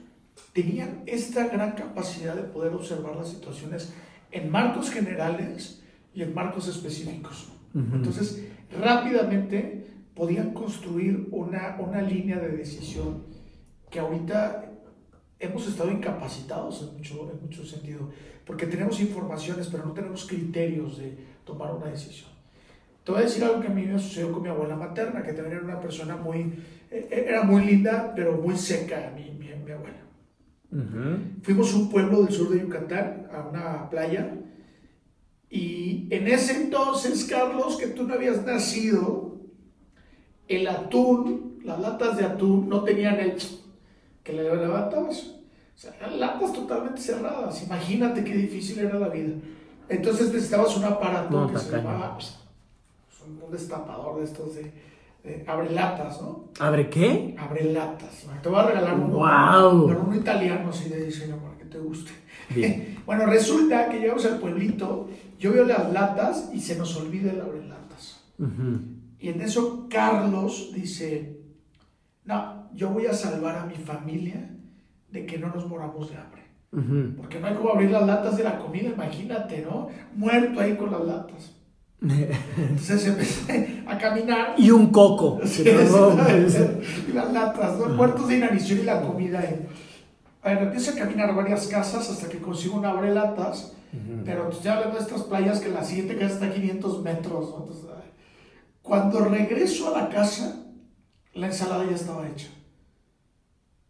tenían 0.54 1.04
esta 1.06 1.48
gran 1.48 1.74
capacidad 1.74 2.36
de 2.36 2.44
poder 2.44 2.74
observar 2.74 3.16
las 3.16 3.30
situaciones 3.30 3.94
en 4.32 4.52
marcos 4.52 4.90
generales 4.90 5.82
y 6.14 6.24
en 6.24 6.34
marcos 6.34 6.68
específicos. 6.68 7.50
Entonces, 7.74 8.48
rápidamente 8.80 9.86
podían 10.16 10.54
construir 10.54 11.28
una, 11.32 11.78
una 11.80 12.02
línea 12.02 12.40
de 12.40 12.50
decisión 12.50 13.24
que 13.90 14.00
ahorita 14.00 14.70
hemos 15.40 15.68
estado 15.68 15.92
incapacitados 15.92 16.82
en 16.82 16.98
mucho, 16.98 17.32
en 17.32 17.42
mucho 17.42 17.66
sentido, 17.66 18.10
porque 18.46 18.66
tenemos 18.66 19.00
informaciones, 19.00 19.68
pero 19.68 19.86
no 19.86 19.94
tenemos 19.94 20.28
criterios 20.28 20.98
de 20.98 21.18
tomar 21.46 21.74
una 21.74 21.88
decisión. 21.88 22.30
Te 23.04 23.12
voy 23.12 23.22
a 23.22 23.24
decir 23.24 23.44
algo 23.44 23.62
que 23.62 23.68
a 23.68 23.72
mí 23.72 23.86
me 23.86 23.98
sucedió 23.98 24.32
con 24.32 24.44
mi 24.44 24.50
abuela 24.50 24.76
materna, 24.76 25.24
que 25.24 25.34
también 25.34 25.58
era 25.58 25.66
una 25.66 25.80
persona 25.80 26.18
muy, 26.18 26.54
eh, 26.92 27.26
era 27.28 27.44
muy 27.44 27.64
linda, 27.66 28.12
pero 28.16 28.34
muy 28.34 28.58
seca, 28.58 29.14
mi, 29.16 29.32
mi, 29.32 29.48
mi 29.64 29.72
abuela. 29.72 30.09
Fuimos 31.42 31.74
a 31.74 31.78
un 31.78 31.90
pueblo 31.90 32.24
del 32.24 32.34
sur 32.34 32.50
de 32.50 32.60
Yucatán, 32.60 33.28
a 33.34 33.48
una 33.50 33.90
playa, 33.90 34.36
y 35.50 36.08
en 36.12 36.28
ese 36.28 36.64
entonces, 36.64 37.26
Carlos, 37.26 37.78
que 37.78 37.88
tú 37.88 38.04
no 38.04 38.14
habías 38.14 38.46
nacido, 38.46 39.38
el 40.48 40.68
atún, 40.68 41.60
las 41.64 41.80
latas 41.80 42.18
de 42.18 42.26
atún 42.26 42.70
no 42.70 42.84
tenían 42.84 43.20
el 43.20 43.36
que 44.24 44.34
le 44.34 44.44
levantabas. 44.44 45.36
O 45.76 45.82
sea, 45.82 45.96
eran 45.96 46.20
latas 46.20 46.54
totalmente 46.54 47.02
cerradas. 47.02 47.64
Imagínate 47.64 48.24
qué 48.24 48.36
difícil 48.36 48.80
era 48.80 49.00
la 49.00 49.10
vida. 49.10 49.34
Entonces 49.88 50.28
necesitabas 50.32 50.78
un 50.78 50.84
aparato 50.84 51.48
que 51.52 51.58
se 51.58 51.72
llamaba 51.72 52.14
pues, 52.16 52.36
un 53.26 53.52
destapador 53.52 54.20
de 54.20 54.26
estos 54.26 54.56
de, 54.56 54.72
abre 55.48 55.72
latas, 55.72 56.22
¿no? 56.22 56.50
¿Abre 56.60 56.90
qué? 56.90 57.36
Abre 57.38 57.72
latas. 57.72 58.26
Te 58.42 58.50
voy 58.50 58.60
a 58.60 58.64
regalar 58.68 58.96
uno. 58.96 59.08
¡Wow! 59.08 59.88
Pero 59.88 60.02
uno 60.02 60.16
italiano 60.16 60.70
así 60.70 60.90
de 60.90 61.06
diseño 61.06 61.38
para 61.38 61.58
que 61.58 61.66
te 61.66 61.78
guste. 61.80 62.12
Bien. 62.50 62.98
bueno, 63.06 63.26
resulta 63.26 63.90
que 63.90 64.00
llegamos 64.00 64.26
al 64.26 64.40
pueblito, 64.40 65.10
yo 65.38 65.54
veo 65.54 65.66
las 65.66 65.92
latas 65.92 66.50
y 66.54 66.60
se 66.60 66.78
nos 66.78 66.96
olvida 66.98 67.32
el 67.32 67.42
abre 67.42 67.66
latas. 67.68 68.24
Y 69.20 69.30
en 69.30 69.42
eso 69.42 69.88
Carlos 69.90 70.72
dice, 70.74 71.42
no, 72.24 72.70
yo 72.74 72.90
voy 72.90 73.06
a 73.06 73.14
salvar 73.14 73.58
a 73.58 73.66
mi 73.66 73.76
familia 73.76 74.50
de 75.10 75.26
que 75.26 75.38
no 75.38 75.50
nos 75.50 75.68
moramos 75.68 76.10
de 76.10 76.18
hambre. 76.18 76.40
Porque 77.18 77.40
no 77.40 77.48
hay 77.48 77.56
como 77.56 77.72
abrir 77.72 77.90
las 77.90 78.06
latas 78.06 78.38
de 78.38 78.44
la 78.44 78.60
comida, 78.60 78.90
imagínate, 78.90 79.66
¿no? 79.70 79.90
Muerto 80.16 80.60
ahí 80.60 80.76
con 80.76 80.92
las 80.92 81.04
latas. 81.04 81.59
Entonces 82.02 83.08
empecé 83.08 83.84
a 83.86 83.98
caminar. 83.98 84.56
Y 84.58 84.72
un 84.72 84.88
coco. 84.92 85.40
y 85.44 87.12
las 87.12 87.34
latas, 87.34 87.78
¿no? 87.78 87.90
Muertos 87.90 88.28
de 88.28 88.38
inanición 88.38 88.80
y 88.80 88.84
la 88.84 89.02
comida. 89.02 89.44
A 90.42 90.50
ver, 90.50 90.64
empiezo 90.64 90.92
a 90.92 90.96
caminar 90.96 91.36
varias 91.36 91.68
casas 91.68 92.10
hasta 92.10 92.30
que 92.30 92.40
consigo 92.40 92.78
un 92.78 92.86
abre 92.86 93.14
latas. 93.14 93.74
Pero 94.24 94.52
ya 94.62 94.74
hablando 94.74 94.98
de 94.98 95.04
estas 95.04 95.24
playas 95.24 95.60
que 95.60 95.70
la 95.70 95.84
siguiente 95.84 96.16
casa 96.16 96.36
está 96.36 96.46
a 96.46 96.54
500 96.54 97.02
metros. 97.02 97.50
¿no? 97.50 97.58
Entonces, 97.64 97.86
cuando 98.82 99.26
regreso 99.26 99.94
a 99.94 100.02
la 100.02 100.10
casa, 100.10 100.64
la 101.34 101.48
ensalada 101.48 101.86
ya 101.86 101.96
estaba 101.96 102.28
hecha. 102.28 102.50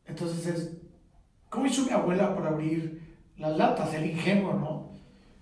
Entonces 0.05 0.45
es, 0.47 0.71
¿cómo 1.49 1.65
hizo 1.67 1.85
mi 1.85 1.91
abuela 1.91 2.35
para 2.35 2.49
abrir 2.49 3.01
las 3.37 3.55
latas? 3.55 3.93
El 3.93 4.07
ingenuo, 4.07 4.53
¿no? 4.53 4.89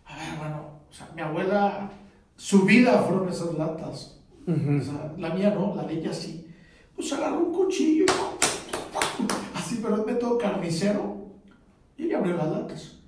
A 0.06 0.16
ver, 0.16 0.38
bueno, 0.40 0.82
o 0.90 0.94
sea, 0.94 1.08
mi 1.16 1.22
abuela, 1.22 1.90
su 2.38 2.64
vida 2.64 3.02
fueron 3.04 3.28
esas 3.28 3.54
latas. 3.56 4.22
O 4.48 4.82
sea, 4.82 5.14
la 5.18 5.32
mía 5.32 5.54
no, 5.54 5.76
la 5.76 5.84
de 5.84 5.96
ella 5.96 6.14
sí. 6.14 6.48
Pues 6.96 7.12
agarró 7.12 7.40
un 7.40 7.54
cuchillo, 7.54 8.06
así, 9.54 9.80
pero 9.84 9.98
es 9.98 10.06
método 10.06 10.38
carnicero, 10.38 11.18
y 11.98 12.06
ella 12.06 12.20
abrió 12.20 12.38
las 12.38 12.50
latas. 12.50 13.00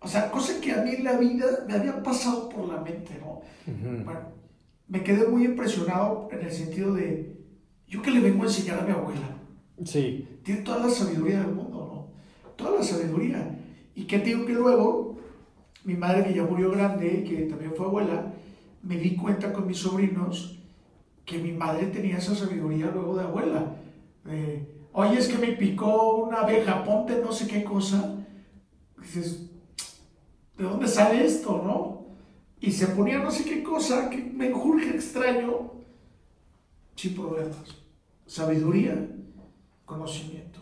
O 0.00 0.06
sea, 0.06 0.30
cosa 0.30 0.60
que 0.60 0.72
a 0.72 0.82
mí 0.82 0.90
en 0.90 1.04
la 1.04 1.16
vida 1.16 1.64
me 1.66 1.74
había 1.74 2.02
pasado 2.02 2.50
por 2.50 2.68
la 2.68 2.80
mente, 2.80 3.18
¿no? 3.20 3.40
Bueno, 4.04 4.20
me 4.88 5.02
quedé 5.02 5.26
muy 5.26 5.46
impresionado 5.46 6.28
en 6.30 6.42
el 6.42 6.52
sentido 6.52 6.92
de, 6.92 7.32
¿Yo 7.92 8.00
qué 8.00 8.10
le 8.10 8.20
vengo 8.20 8.44
a 8.44 8.46
enseñar 8.46 8.80
a 8.80 8.84
mi 8.84 8.92
abuela? 8.92 9.36
Sí. 9.84 10.26
Tiene 10.42 10.62
toda 10.62 10.78
la 10.78 10.88
sabiduría 10.88 11.40
del 11.40 11.54
mundo, 11.54 12.10
¿no? 12.42 12.54
Toda 12.56 12.78
la 12.78 12.82
sabiduría. 12.82 13.58
Y 13.94 14.04
qué 14.04 14.18
digo 14.20 14.46
que 14.46 14.54
luego, 14.54 15.18
mi 15.84 15.92
madre 15.94 16.24
que 16.24 16.32
ya 16.32 16.42
murió 16.42 16.70
grande, 16.70 17.22
que 17.22 17.42
también 17.50 17.74
fue 17.76 17.84
abuela, 17.84 18.31
me 18.82 18.96
di 18.96 19.16
cuenta 19.16 19.52
con 19.52 19.66
mis 19.66 19.78
sobrinos 19.78 20.58
que 21.24 21.38
mi 21.38 21.52
madre 21.52 21.86
tenía 21.86 22.18
esa 22.18 22.34
sabiduría 22.34 22.90
luego 22.92 23.16
de 23.16 23.24
abuela. 23.24 23.76
Oye, 24.92 25.18
es 25.18 25.28
que 25.28 25.38
me 25.38 25.52
picó 25.52 26.24
una 26.24 26.40
abeja, 26.40 26.84
ponte 26.84 27.20
no 27.20 27.32
sé 27.32 27.46
qué 27.46 27.64
cosa. 27.64 28.16
dices, 29.00 29.50
¿de 30.58 30.64
dónde 30.64 30.88
sale 30.88 31.24
esto, 31.24 31.62
no? 31.64 32.02
Y 32.60 32.70
se 32.70 32.88
ponía 32.88 33.18
no 33.18 33.30
sé 33.30 33.44
qué 33.44 33.62
cosa 33.62 34.10
que 34.10 34.18
me 34.18 34.48
enjurge 34.48 34.90
extraño, 34.90 35.72
sin 36.94 37.14
problemas 37.14 37.82
sabiduría, 38.32 39.08
conocimiento. 39.84 40.60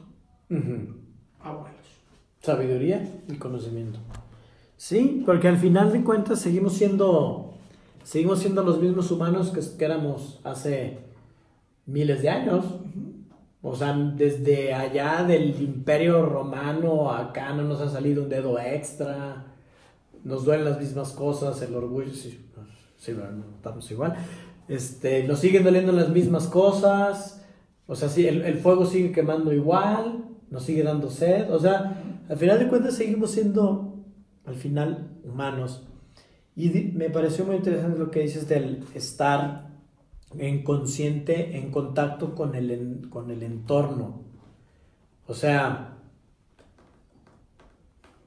Abuelos. 1.41 1.87
Sabiduría 2.41 3.09
y 3.29 3.37
conocimiento. 3.37 4.01
Sí, 4.77 5.23
porque 5.25 5.47
al 5.47 5.57
final 5.57 5.93
de 5.93 6.03
cuentas 6.03 6.41
seguimos 6.41 6.73
siendo, 6.73 7.50
seguimos 8.11 8.41
siendo 8.41 8.65
los 8.65 8.81
mismos 8.81 9.11
humanos 9.13 9.51
que, 9.51 9.85
éramos 9.85 10.41
hace 10.43 10.99
miles 11.87 12.23
de 12.23 12.31
años. 12.31 12.65
O 13.63 13.77
sea, 13.77 13.95
desde 13.95 14.75
allá 14.75 15.23
del 15.23 15.61
imperio 15.63 16.27
romano 16.27 17.13
acá 17.13 17.53
no 17.53 17.63
nos 17.63 17.81
ha 17.81 17.89
salido 17.89 18.25
un 18.25 18.29
dedo 18.29 18.59
extra. 18.59 19.47
Nos 20.25 20.45
duelen 20.45 20.65
las 20.65 20.81
mismas 20.81 21.13
cosas, 21.13 21.63
el 21.63 21.75
orgullo, 21.75 22.13
sí, 22.13 22.45
sí 22.99 23.13
estamos 23.57 23.91
igual. 23.91 24.17
Este, 24.67 25.25
nos 25.29 25.39
siguen 25.39 25.63
doliendo 25.63 25.93
las 25.93 26.09
mismas 26.09 26.47
cosas 26.49 27.41
o 27.91 27.97
sea, 27.97 28.09
sí, 28.09 28.25
el, 28.25 28.55
fuego 28.59 28.87
sigue 28.87 29.11
quemando 29.11 29.53
igual, 29.53 30.27
nos 30.49 30.63
sigue 30.63 30.85
dando 30.85 31.11
sed. 31.11 31.53
O 31.53 31.59
sea, 31.59 32.01
al 32.29 32.37
final 32.37 32.61
de 32.61 32.69
cuentas 32.69 32.95
seguimos 32.95 33.33
siendo, 33.33 33.97
al 34.47 34.55
final, 34.55 35.11
humanos. 35.25 35.89
Y 36.57 36.69
me 36.95 37.11
pareció 37.11 37.45
muy 37.45 37.57
interesante 37.57 37.99
lo 37.99 38.11
que 38.11 38.21
dices 38.21 38.49
del 38.49 38.85
estar 38.95 39.71
en 40.39 40.63
consciente, 40.63 41.57
en 41.57 41.71
contacto 41.71 42.35
con 42.35 42.55
el, 42.55 43.09
con 43.09 43.31
el 43.31 43.43
entorno. 43.43 44.23
O 45.27 45.35
sea, 45.35 45.97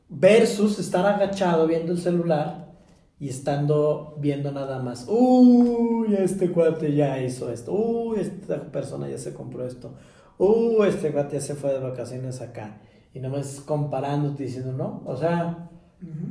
versus 0.09 0.79
estar 0.79 1.05
agachado 1.05 1.67
viendo 1.67 1.91
el 1.91 1.99
celular 1.99 2.71
y 3.19 3.29
estando 3.29 4.15
viendo 4.19 4.51
nada 4.51 4.79
más, 4.79 5.05
uy, 5.07 6.15
este 6.15 6.51
cuate 6.51 6.93
ya 6.93 7.21
hizo 7.21 7.51
esto, 7.51 7.71
uy, 7.71 8.19
esta 8.19 8.61
persona 8.71 9.07
ya 9.09 9.17
se 9.17 9.33
compró 9.33 9.65
esto, 9.65 9.93
uy, 10.37 10.87
este 10.87 11.11
cuate 11.11 11.35
ya 11.35 11.41
se 11.41 11.55
fue 11.55 11.73
de 11.73 11.79
vacaciones 11.79 12.41
acá. 12.41 12.81
Y 13.13 13.19
nomás 13.19 13.61
comparándote 13.61 14.43
diciendo, 14.43 14.73
¿no? 14.73 15.03
O 15.05 15.15
sea, 15.15 15.69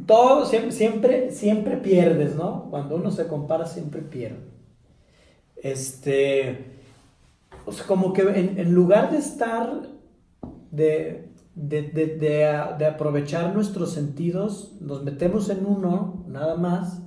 todo, 0.06 0.44
siempre, 0.46 0.72
siempre, 0.72 1.30
siempre 1.30 1.76
pierdes, 1.76 2.36
¿no? 2.36 2.68
Cuando 2.70 2.96
uno 2.96 3.10
se 3.10 3.26
compara, 3.26 3.66
siempre 3.66 4.02
pierde. 4.02 4.52
Este, 5.56 6.72
o 7.64 7.72
sea, 7.72 7.86
como 7.86 8.12
que 8.12 8.22
en, 8.22 8.74
lugar 8.74 9.10
de 9.10 9.18
estar, 9.18 9.88
de, 10.70 11.28
de, 11.54 11.82
de, 11.82 12.86
aprovechar 12.86 13.54
nuestros 13.54 13.92
sentidos, 13.92 14.76
nos 14.80 15.04
metemos 15.04 15.48
en 15.50 15.64
uno, 15.64 16.24
nada 16.26 16.56
más, 16.56 17.02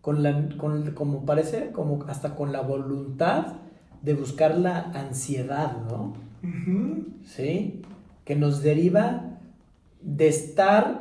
con 0.00 0.22
la, 0.22 0.48
con, 0.56 0.92
como 0.92 1.24
parece, 1.26 1.70
como 1.72 2.04
hasta 2.08 2.34
con 2.34 2.52
la 2.52 2.62
voluntad 2.62 3.58
de 4.00 4.14
buscar 4.14 4.58
la 4.58 4.90
ansiedad, 4.94 5.76
¿no? 5.88 6.14
Sí, 7.24 7.82
que 8.24 8.34
nos 8.34 8.62
deriva 8.62 9.38
de 10.00 10.26
estar 10.26 10.98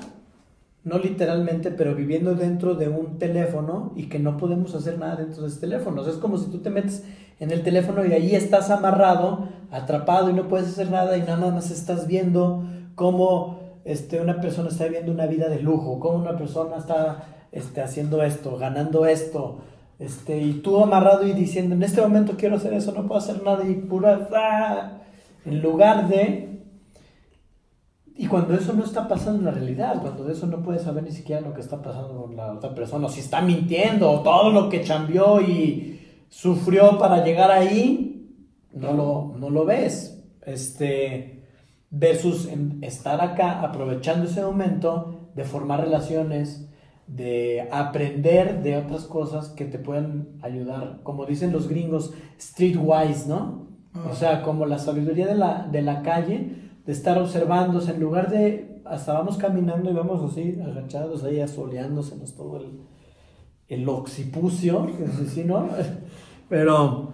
no 0.83 0.97
literalmente, 0.97 1.69
pero 1.71 1.93
viviendo 1.93 2.33
dentro 2.33 2.73
de 2.73 2.89
un 2.89 3.19
teléfono 3.19 3.93
y 3.95 4.07
que 4.07 4.19
no 4.19 4.37
podemos 4.37 4.73
hacer 4.73 4.97
nada 4.97 5.17
dentro 5.17 5.43
de 5.43 5.49
ese 5.49 5.59
teléfono. 5.59 6.05
es 6.07 6.15
como 6.15 6.37
si 6.37 6.49
tú 6.49 6.59
te 6.59 6.71
metes 6.71 7.03
en 7.39 7.51
el 7.51 7.61
teléfono 7.61 8.05
y 8.05 8.13
ahí 8.13 8.35
estás 8.35 8.69
amarrado, 8.71 9.47
atrapado 9.69 10.29
y 10.29 10.33
no 10.33 10.47
puedes 10.47 10.69
hacer 10.69 10.89
nada 10.89 11.17
y 11.17 11.21
nada 11.21 11.51
más 11.51 11.69
estás 11.69 12.07
viendo 12.07 12.63
cómo 12.95 13.59
este, 13.85 14.19
una 14.19 14.41
persona 14.41 14.69
está 14.69 14.85
viviendo 14.85 15.11
una 15.11 15.27
vida 15.27 15.49
de 15.49 15.61
lujo, 15.61 15.99
cómo 15.99 16.17
una 16.17 16.37
persona 16.37 16.77
está 16.77 17.25
este, 17.51 17.81
haciendo 17.81 18.23
esto, 18.23 18.57
ganando 18.57 19.05
esto, 19.05 19.59
este, 19.99 20.39
y 20.39 20.53
tú 20.53 20.81
amarrado 20.83 21.27
y 21.27 21.33
diciendo, 21.33 21.75
en 21.75 21.83
este 21.83 22.01
momento 22.01 22.33
quiero 22.37 22.55
hacer 22.55 22.73
eso, 22.73 22.91
no 22.91 23.07
puedo 23.07 23.19
hacer 23.19 23.43
nada 23.43 23.67
y 23.67 23.75
pura... 23.75 24.29
¡ah! 24.35 24.97
En 25.43 25.61
lugar 25.61 26.07
de 26.07 26.50
y 28.21 28.27
cuando 28.27 28.53
eso 28.53 28.73
no 28.73 28.83
está 28.83 29.07
pasando 29.07 29.39
en 29.39 29.45
la 29.45 29.51
realidad, 29.51 29.99
cuando 29.99 30.29
eso 30.29 30.45
no 30.45 30.61
puedes 30.61 30.83
saber 30.83 31.03
ni 31.03 31.11
siquiera 31.11 31.41
lo 31.41 31.55
que 31.55 31.61
está 31.61 31.81
pasando 31.81 32.21
con 32.21 32.35
la 32.35 32.53
otra 32.53 32.75
persona, 32.75 33.07
o 33.07 33.09
si 33.09 33.19
está 33.19 33.41
mintiendo, 33.41 34.11
o 34.11 34.19
todo 34.19 34.51
lo 34.51 34.69
que 34.69 34.83
cambió 34.83 35.41
y 35.41 35.99
sufrió 36.29 36.99
para 36.99 37.25
llegar 37.25 37.49
ahí, 37.49 38.31
no 38.73 38.93
lo, 38.93 39.33
no 39.39 39.49
lo 39.49 39.65
ves. 39.65 40.23
Este, 40.45 41.47
versus 41.89 42.47
estar 42.81 43.19
acá 43.21 43.59
aprovechando 43.63 44.29
ese 44.29 44.43
momento 44.43 45.31
de 45.33 45.43
formar 45.43 45.81
relaciones, 45.81 46.69
de 47.07 47.67
aprender 47.71 48.61
de 48.61 48.77
otras 48.77 49.05
cosas 49.05 49.49
que 49.49 49.65
te 49.65 49.79
pueden 49.79 50.37
ayudar, 50.43 50.99
como 51.01 51.25
dicen 51.25 51.51
los 51.51 51.67
gringos, 51.67 52.13
streetwise, 52.39 53.25
¿no? 53.25 53.65
O 54.07 54.13
sea, 54.13 54.43
como 54.43 54.67
la 54.67 54.77
sabiduría 54.77 55.25
de 55.25 55.35
la, 55.35 55.67
de 55.71 55.81
la 55.81 56.03
calle 56.03 56.69
de 56.85 56.91
estar 56.91 57.17
observándose, 57.17 57.91
en 57.91 57.99
lugar 57.99 58.29
de, 58.29 58.81
hasta 58.85 59.13
vamos 59.13 59.37
caminando 59.37 59.89
y 59.91 59.93
vamos 59.93 60.31
así, 60.31 60.59
agachados 60.59 61.23
ahí, 61.23 61.39
asoleándosenos 61.39 62.33
todo 62.33 62.57
el, 62.57 62.81
el 63.67 63.87
occipucio, 63.87 64.87
que 64.87 65.43
¿no? 65.43 65.69
Pero 66.49 67.13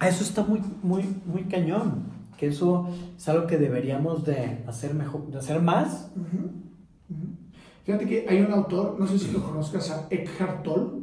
eso 0.00 0.24
está 0.24 0.42
muy, 0.42 0.60
muy, 0.82 1.04
muy 1.26 1.44
cañón, 1.44 2.04
que 2.36 2.48
eso 2.48 2.88
es 3.16 3.28
algo 3.28 3.46
que 3.46 3.58
deberíamos 3.58 4.24
de 4.24 4.64
hacer 4.66 4.94
mejor, 4.94 5.30
de 5.30 5.38
hacer 5.38 5.60
más. 5.60 6.10
Fíjate 7.84 8.06
que 8.06 8.26
hay 8.28 8.40
un 8.40 8.52
autor, 8.52 8.96
no 8.98 9.06
sé 9.06 9.18
si 9.18 9.30
lo 9.30 9.42
conozcas, 9.44 9.90
a 9.90 10.06
Eckhart 10.10 10.62
Tolle, 10.62 11.02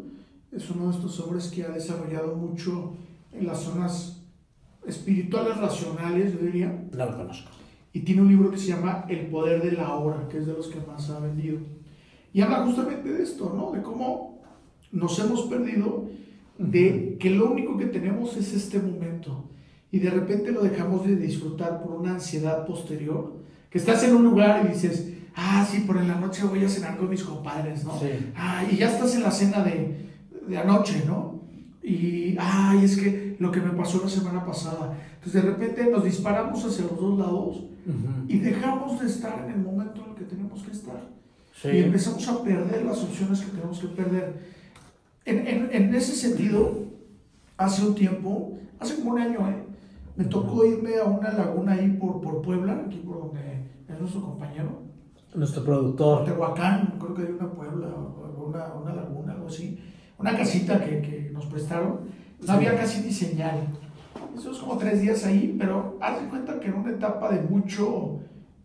es 0.51 0.69
uno 0.71 0.89
de 0.89 0.97
estos 0.97 1.19
hombres 1.19 1.47
que 1.49 1.63
ha 1.63 1.69
desarrollado 1.69 2.35
mucho 2.35 2.95
en 3.31 3.45
las 3.45 3.59
zonas 3.59 4.23
espirituales 4.87 5.57
racionales, 5.57 6.33
yo 6.33 6.39
diría. 6.39 6.87
No 6.91 7.05
lo 7.05 7.17
conozco 7.17 7.59
y 7.93 8.01
tiene 8.01 8.21
un 8.21 8.27
libro 8.27 8.51
que 8.51 8.57
se 8.57 8.67
llama 8.67 9.05
El 9.09 9.27
poder 9.27 9.61
de 9.63 9.71
la 9.71 9.93
hora, 9.95 10.27
que 10.29 10.37
es 10.37 10.45
de 10.45 10.53
los 10.53 10.67
que 10.67 10.79
más 10.81 11.09
ha 11.09 11.19
vendido. 11.19 11.59
Y 12.33 12.41
habla 12.41 12.65
justamente 12.65 13.11
de 13.11 13.23
esto, 13.23 13.53
¿no? 13.55 13.71
De 13.71 13.81
cómo 13.81 14.39
nos 14.91 15.17
hemos 15.19 15.43
perdido 15.43 16.07
de 16.57 17.17
que 17.19 17.29
lo 17.31 17.51
único 17.51 17.77
que 17.77 17.85
tenemos 17.85 18.35
es 18.37 18.53
este 18.53 18.79
momento 18.79 19.45
y 19.91 19.99
de 19.99 20.09
repente 20.09 20.51
lo 20.51 20.61
dejamos 20.61 21.05
de 21.05 21.15
disfrutar 21.15 21.81
por 21.81 21.93
una 21.93 22.11
ansiedad 22.11 22.65
posterior, 22.65 23.33
que 23.69 23.79
estás 23.79 24.03
en 24.03 24.15
un 24.15 24.23
lugar 24.23 24.65
y 24.65 24.73
dices, 24.73 25.13
ah, 25.35 25.67
sí, 25.69 25.81
por 25.81 25.97
en 25.97 26.07
la 26.07 26.15
noche 26.15 26.43
voy 26.43 26.63
a 26.63 26.69
cenar 26.69 26.97
con 26.97 27.09
mis 27.09 27.23
compadres, 27.23 27.83
¿no? 27.85 27.99
Ah, 28.35 28.63
y 28.69 28.77
ya 28.77 28.91
estás 28.91 29.15
en 29.15 29.23
la 29.23 29.31
cena 29.31 29.63
de, 29.63 30.09
de 30.47 30.57
anoche, 30.57 31.03
¿no? 31.07 31.38
Y, 31.81 32.35
ay, 32.39 32.83
es 32.83 32.97
que 32.97 33.37
lo 33.39 33.51
que 33.51 33.61
me 33.61 33.71
pasó 33.71 34.01
la 34.03 34.09
semana 34.09 34.45
pasada. 34.45 34.97
Entonces 35.15 35.43
de 35.43 35.49
repente 35.49 35.89
nos 35.89 36.03
disparamos 36.03 36.63
hacia 36.65 36.85
los 36.85 36.99
dos 36.99 37.17
lados 37.17 37.63
y 38.27 38.37
dejamos 38.39 38.99
de 38.99 39.07
estar 39.07 39.45
en 39.45 39.51
el 39.51 39.61
momento 39.61 40.03
en 40.03 40.11
el 40.11 40.15
que 40.15 40.25
tenemos 40.25 40.61
que 40.61 40.71
estar. 40.71 41.09
Y 41.63 41.79
empezamos 41.79 42.27
a 42.27 42.43
perder 42.43 42.85
las 42.85 43.01
opciones 43.03 43.41
que 43.41 43.51
tenemos 43.51 43.79
que 43.79 43.87
perder. 43.87 44.33
En, 45.25 45.47
en, 45.47 45.69
en, 45.71 45.95
ese 45.95 46.15
sentido, 46.15 46.85
hace 47.57 47.85
un 47.85 47.95
tiempo, 47.95 48.57
hace 48.79 48.95
como 48.95 49.11
un 49.11 49.19
año, 49.19 49.49
¿eh? 49.49 49.63
me 50.15 50.25
tocó 50.25 50.65
irme 50.65 50.97
a 50.97 51.05
una 51.05 51.31
laguna 51.33 51.73
ahí 51.73 51.97
por, 51.99 52.21
por 52.21 52.41
Puebla, 52.41 52.83
aquí 52.85 52.97
por 52.97 53.19
donde 53.19 53.39
es 53.87 53.99
nuestro 53.99 54.21
compañero. 54.21 54.83
Nuestro 55.35 55.63
productor. 55.63 56.25
Tehuacán, 56.25 56.95
creo 56.99 57.13
que 57.13 57.21
hay 57.23 57.31
una 57.31 57.51
Puebla, 57.51 57.87
una, 58.37 58.73
una 58.73 58.95
laguna, 58.95 59.33
algo 59.33 59.47
así. 59.47 59.79
Una 60.19 60.37
casita 60.37 60.83
que, 60.83 61.01
que 61.01 61.31
nos 61.33 61.45
prestaron. 61.45 62.01
No 62.45 62.53
había 62.53 62.75
casi 62.75 63.01
ni 63.01 63.11
señal. 63.11 63.67
Eso 64.37 64.51
es 64.51 64.57
como 64.57 64.77
tres 64.77 65.01
días 65.01 65.25
ahí, 65.25 65.55
pero 65.57 65.97
haz 66.01 66.21
de 66.21 66.27
cuenta 66.27 66.59
que 66.59 66.67
en 66.67 66.75
una 66.75 66.91
etapa 66.91 67.29
de 67.29 67.41
mucho, 67.41 68.19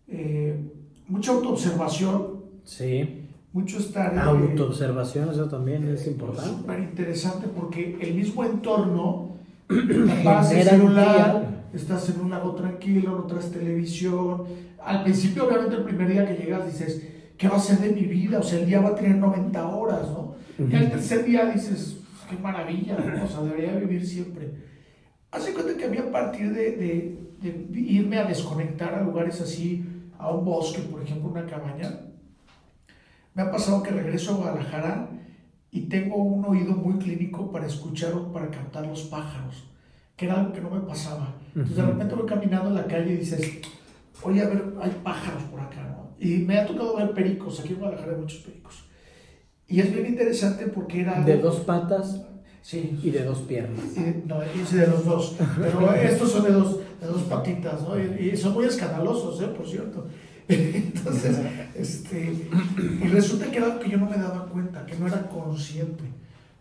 eh, 0.09 0.71
mucha 1.09 1.33
autoobservación. 1.33 2.45
Sí. 2.64 3.29
Mucho 3.53 3.79
estar. 3.79 4.17
Autoobservación, 4.19 5.31
eso 5.31 5.49
también 5.49 5.88
es 5.88 6.07
importante. 6.07 6.51
Súper 6.51 6.81
interesante 6.81 7.47
porque 7.49 7.99
el 8.01 8.14
mismo 8.14 8.45
entorno, 8.45 9.37
vas 10.25 10.53
en 10.53 10.64
celular, 10.64 11.64
estás 11.73 12.09
en 12.11 12.21
un 12.21 12.31
lago 12.31 12.55
tranquilo, 12.55 13.12
no 13.12 13.25
traes 13.25 13.51
televisión. 13.51 14.43
Al 14.85 15.03
principio, 15.03 15.47
obviamente, 15.47 15.77
el 15.77 15.85
primer 15.85 16.09
día 16.09 16.27
que 16.27 16.35
llegas 16.35 16.67
dices, 16.67 17.03
¿qué 17.37 17.49
va 17.49 17.57
a 17.57 17.61
ser 17.61 17.79
de 17.79 17.90
mi 17.90 18.03
vida? 18.03 18.40
O 18.40 18.43
sea, 18.43 18.59
el 18.59 18.67
día 18.67 18.81
va 18.81 18.90
a 18.90 18.95
tener 18.95 19.17
90 19.17 19.69
horas, 19.69 20.09
¿no? 20.11 20.23
Y 20.59 20.75
al 20.75 20.90
tercer 20.90 21.25
día 21.25 21.47
dices, 21.47 21.99
qué 22.29 22.37
maravilla, 22.37 22.97
o 22.97 23.29
sea, 23.29 23.43
debería 23.43 23.75
vivir 23.77 24.07
siempre. 24.07 24.53
Hace 25.31 25.53
cuenta 25.53 25.77
que 25.77 25.85
a 25.85 25.88
mí 25.88 25.99
a 25.99 26.11
partir 26.11 26.53
de, 26.53 26.73
de, 27.43 27.81
irme 27.81 28.19
a 28.19 28.25
desconectar 28.25 28.95
a 28.95 29.03
lugares 29.03 29.40
así, 29.40 29.85
a 30.19 30.31
un 30.31 30.45
bosque, 30.45 30.81
por 30.83 31.03
ejemplo, 31.03 31.31
una 31.31 31.45
cabaña, 31.45 31.90
me 33.35 33.43
ha 33.43 33.51
pasado 33.51 33.83
que 33.83 33.90
regreso 33.90 34.33
a 34.33 34.37
Guadalajara 34.37 35.11
y 35.73 35.83
tengo 35.88 36.17
un 36.17 36.45
oído 36.45 36.73
muy 36.77 36.99
clínico 36.99 37.51
para 37.51 37.67
escuchar 37.67 38.12
o 38.14 38.33
para 38.33 38.49
captar 38.49 38.87
los 38.87 39.03
pájaros, 39.03 39.64
que 40.17 40.27
era 40.27 40.38
algo 40.38 40.53
que 40.53 40.61
no 40.61 40.71
me 40.71 40.81
pasaba. 40.81 41.35
Entonces 41.49 41.77
de 41.77 41.83
repente 41.83 42.14
voy 42.14 42.27
caminando 42.27 42.69
en 42.69 42.77
la 42.77 42.87
calle 42.87 43.14
y 43.14 43.17
dices, 43.17 43.61
oye, 44.23 44.40
a 44.40 44.49
ver, 44.49 44.75
hay 44.81 44.93
pájaros 45.03 45.43
por 45.45 45.61
acá, 45.61 45.83
¿no? 45.83 46.14
Y 46.25 46.38
me 46.38 46.59
ha 46.59 46.67
tocado 46.67 46.97
ver 46.97 47.12
pericos, 47.12 47.59
aquí 47.59 47.73
en 47.73 47.81
Guadalajara 47.81 48.12
hay 48.12 48.21
muchos 48.21 48.38
pericos. 48.43 48.85
Y 49.68 49.81
es 49.81 49.92
bien 49.92 50.07
interesante 50.07 50.66
porque 50.66 51.00
era... 51.00 51.22
¿De 51.22 51.38
dos 51.38 51.61
patas? 51.61 52.20
Sí. 52.64 52.98
Y 53.03 53.11
de 53.11 53.24
dos 53.24 53.40
piernas. 53.40 53.85
no, 54.27 54.40
y 54.42 54.77
de 54.77 54.87
los 54.87 55.05
dos. 55.05 55.37
Pero 55.61 55.94
estos 55.94 56.33
son 56.33 56.44
de 56.44 56.53
dos, 56.53 56.79
de 56.98 57.07
dos 57.07 57.22
patitas, 57.24 57.83
¿no? 57.83 57.98
Y, 57.98 58.35
son 58.38 58.55
muy 58.55 58.64
escandalosos, 58.64 59.40
¿eh? 59.42 59.48
Por 59.48 59.68
cierto. 59.68 60.07
Entonces, 60.48 61.38
este, 61.74 62.48
y 63.03 63.09
resulta 63.09 63.50
que 63.50 63.59
era 63.59 63.66
algo 63.66 63.81
que 63.81 63.90
yo 63.90 63.98
no 63.98 64.09
me 64.09 64.16
daba 64.16 64.46
cuenta, 64.46 64.87
que 64.87 64.96
no 64.96 65.07
era 65.07 65.29
consciente, 65.29 66.05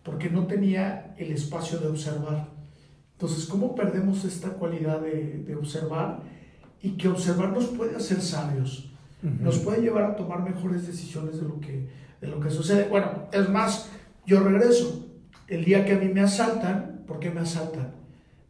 porque 0.04 0.30
no 0.30 0.46
tenía 0.46 1.16
el 1.18 1.32
espacio 1.32 1.80
de 1.80 1.88
observar. 1.88 2.48
Entonces, 3.14 3.46
¿cómo 3.46 3.74
perdemos 3.74 4.26
esta 4.26 4.50
cualidad 4.50 5.00
de, 5.00 5.44
de 5.46 5.56
observar? 5.56 6.20
Y 6.82 6.92
que 6.92 7.08
observar 7.08 7.54
nos 7.54 7.68
puede 7.68 7.96
hacer 7.96 8.22
sabios, 8.22 8.90
nos 9.22 9.60
puede 9.60 9.82
llevar 9.82 10.04
a 10.04 10.16
tomar 10.18 10.44
mejores 10.44 10.86
decisiones 10.86 11.38
de 11.38 11.44
lo 11.44 11.62
que 11.62 11.88
de 12.24 12.30
lo 12.30 12.40
que 12.40 12.50
sucede. 12.50 12.88
Bueno, 12.88 13.28
es 13.34 13.50
más, 13.50 13.90
yo 14.26 14.40
regreso. 14.40 15.10
El 15.48 15.66
día 15.66 15.84
que 15.84 15.92
a 15.92 15.98
mí 15.98 16.08
me 16.08 16.22
asaltan, 16.22 17.04
¿por 17.06 17.20
qué 17.20 17.30
me 17.30 17.42
asaltan? 17.42 17.94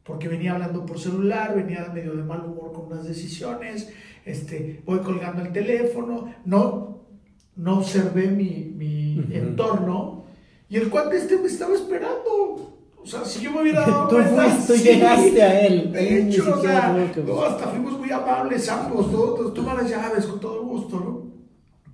Porque 0.03 0.27
venía 0.27 0.53
hablando 0.53 0.85
por 0.85 0.99
celular, 0.99 1.55
venía 1.55 1.89
medio 1.91 2.15
de 2.15 2.23
mal 2.23 2.45
humor 2.45 2.71
con 2.71 2.85
unas 2.85 3.07
decisiones, 3.07 3.91
este, 4.25 4.83
voy 4.85 4.99
colgando 4.99 5.41
el 5.41 5.51
teléfono, 5.51 6.31
no, 6.45 7.07
no 7.55 7.77
observé 7.79 8.27
mi, 8.27 8.71
mi 8.75 9.27
entorno 9.35 10.25
y 10.69 10.77
el 10.77 10.89
cuate 10.91 11.17
este 11.17 11.37
me 11.37 11.47
estaba 11.47 11.73
esperando. 11.73 12.77
O 12.95 13.05
sea, 13.05 13.25
si 13.25 13.43
yo 13.43 13.51
me 13.51 13.63
hubiera 13.63 13.81
dado 13.87 14.07
tú 14.07 14.17
fuiste, 14.17 14.77
llegaste 14.77 15.41
a 15.41 15.65
él. 15.65 15.91
De 15.91 16.19
hecho, 16.19 16.59
o 16.59 16.61
sea, 16.61 16.95
hasta 17.47 17.67
fuimos 17.69 17.97
muy 17.97 18.11
amables 18.11 18.69
ambos, 18.69 19.11
tú 19.53 19.61
me 19.63 19.73
las 19.73 19.89
llaves 19.89 20.27
con 20.27 20.39
todo 20.39 20.63
gusto, 20.63 20.99
¿no? 20.99 21.33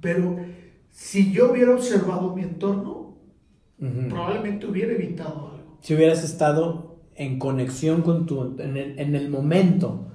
Pero 0.02 0.59
si 1.00 1.32
yo 1.32 1.52
hubiera 1.52 1.74
observado 1.74 2.36
mi 2.36 2.44
entorno, 2.44 3.16
probablemente 4.10 4.68
hubiera 4.68 4.92
evitado 4.92 5.52
algo. 5.54 5.78
Si 5.80 5.96
hubieras 5.96 6.26
estado 6.26 7.00
en 7.16 7.40
conexión 7.40 8.02
con 8.02 8.26
tu, 8.26 8.60
en 8.60 8.76
el, 8.76 9.00
en 9.00 9.16
el 9.16 9.30
momento, 9.30 10.08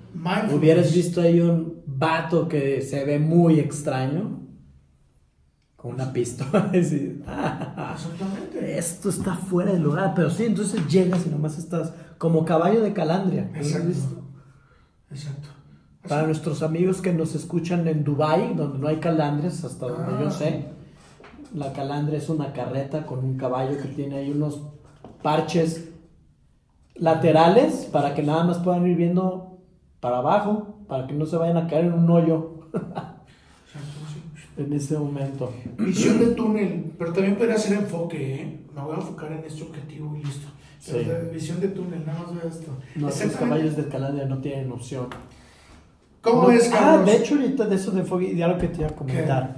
hubieras 0.52 0.94
visto 0.94 1.22
ahí 1.22 1.40
un 1.40 1.82
vato 1.86 2.48
que 2.48 2.82
se 2.82 3.02
ve 3.06 3.18
muy 3.18 3.60
extraño, 3.60 4.42
con 5.74 5.94
una 5.94 6.12
pistola, 6.12 6.68
decir, 6.72 7.24
ah, 7.26 7.96
esto 8.60 9.08
está 9.08 9.36
fuera 9.36 9.72
de 9.72 9.80
lugar, 9.80 10.12
pero 10.14 10.28
sí, 10.28 10.44
entonces 10.44 10.86
llegas 10.86 11.26
y 11.26 11.30
nomás 11.30 11.56
estás 11.56 11.94
como 12.18 12.44
caballo 12.44 12.82
de 12.82 12.92
calandria. 12.92 13.50
Exacto. 13.54 14.22
Exacto. 15.10 15.48
Para 16.06 16.26
nuestros 16.26 16.62
amigos 16.62 17.00
que 17.00 17.14
nos 17.14 17.34
escuchan 17.34 17.88
en 17.88 18.04
Dubai, 18.04 18.54
donde 18.54 18.78
no 18.78 18.86
hay 18.86 18.96
calandres, 18.96 19.64
hasta 19.64 19.86
donde 19.88 20.22
yo 20.22 20.28
ah. 20.28 20.30
sé, 20.30 20.73
la 21.54 21.72
calandria 21.72 22.18
es 22.18 22.28
una 22.28 22.52
carreta 22.52 23.06
con 23.06 23.20
un 23.20 23.36
caballo 23.36 23.80
que 23.80 23.88
tiene 23.88 24.16
ahí 24.16 24.30
unos 24.30 24.60
parches 25.22 25.88
laterales 26.96 27.88
para 27.90 28.14
que 28.14 28.22
nada 28.22 28.44
más 28.44 28.58
puedan 28.58 28.86
ir 28.86 28.96
viendo 28.96 29.58
para 30.00 30.18
abajo, 30.18 30.84
para 30.88 31.06
que 31.06 31.14
no 31.14 31.26
se 31.26 31.36
vayan 31.36 31.56
a 31.56 31.66
caer 31.66 31.86
en 31.86 31.94
un 31.94 32.10
hoyo. 32.10 32.68
en 34.56 34.72
ese 34.72 34.98
momento. 34.98 35.52
Visión 35.78 36.18
de 36.18 36.26
túnel, 36.34 36.92
pero 36.98 37.12
también 37.12 37.36
podría 37.36 37.58
ser 37.58 37.78
enfoque, 37.78 38.34
¿eh? 38.34 38.60
Me 38.74 38.82
voy 38.82 38.94
a 38.94 38.96
enfocar 38.96 39.32
en 39.32 39.44
este 39.44 39.62
objetivo 39.62 40.16
y 40.16 40.24
listo. 40.24 40.48
Visión 41.32 41.60
de 41.60 41.68
túnel, 41.68 42.04
nada 42.04 42.20
más 42.20 42.34
veo 42.34 42.48
esto. 42.48 42.72
No, 42.96 43.06
los 43.06 43.36
caballos 43.36 43.76
de 43.76 43.88
calandria 43.88 44.26
no 44.26 44.38
tienen 44.38 44.70
opción. 44.70 45.06
¿Cómo 46.20 46.50
es, 46.50 46.68
ah, 46.68 46.76
Carlos? 46.78 47.00
Ah, 47.00 47.10
de 47.10 47.16
hecho, 47.16 47.34
ahorita 47.34 47.66
de 47.66 47.76
eso 47.76 47.90
de 47.90 48.00
enfoque, 48.00 48.36
ya 48.36 48.48
lo 48.48 48.58
que 48.58 48.68
te 48.68 48.80
iba 48.80 48.88
a 48.88 48.94
comentar. 48.94 49.56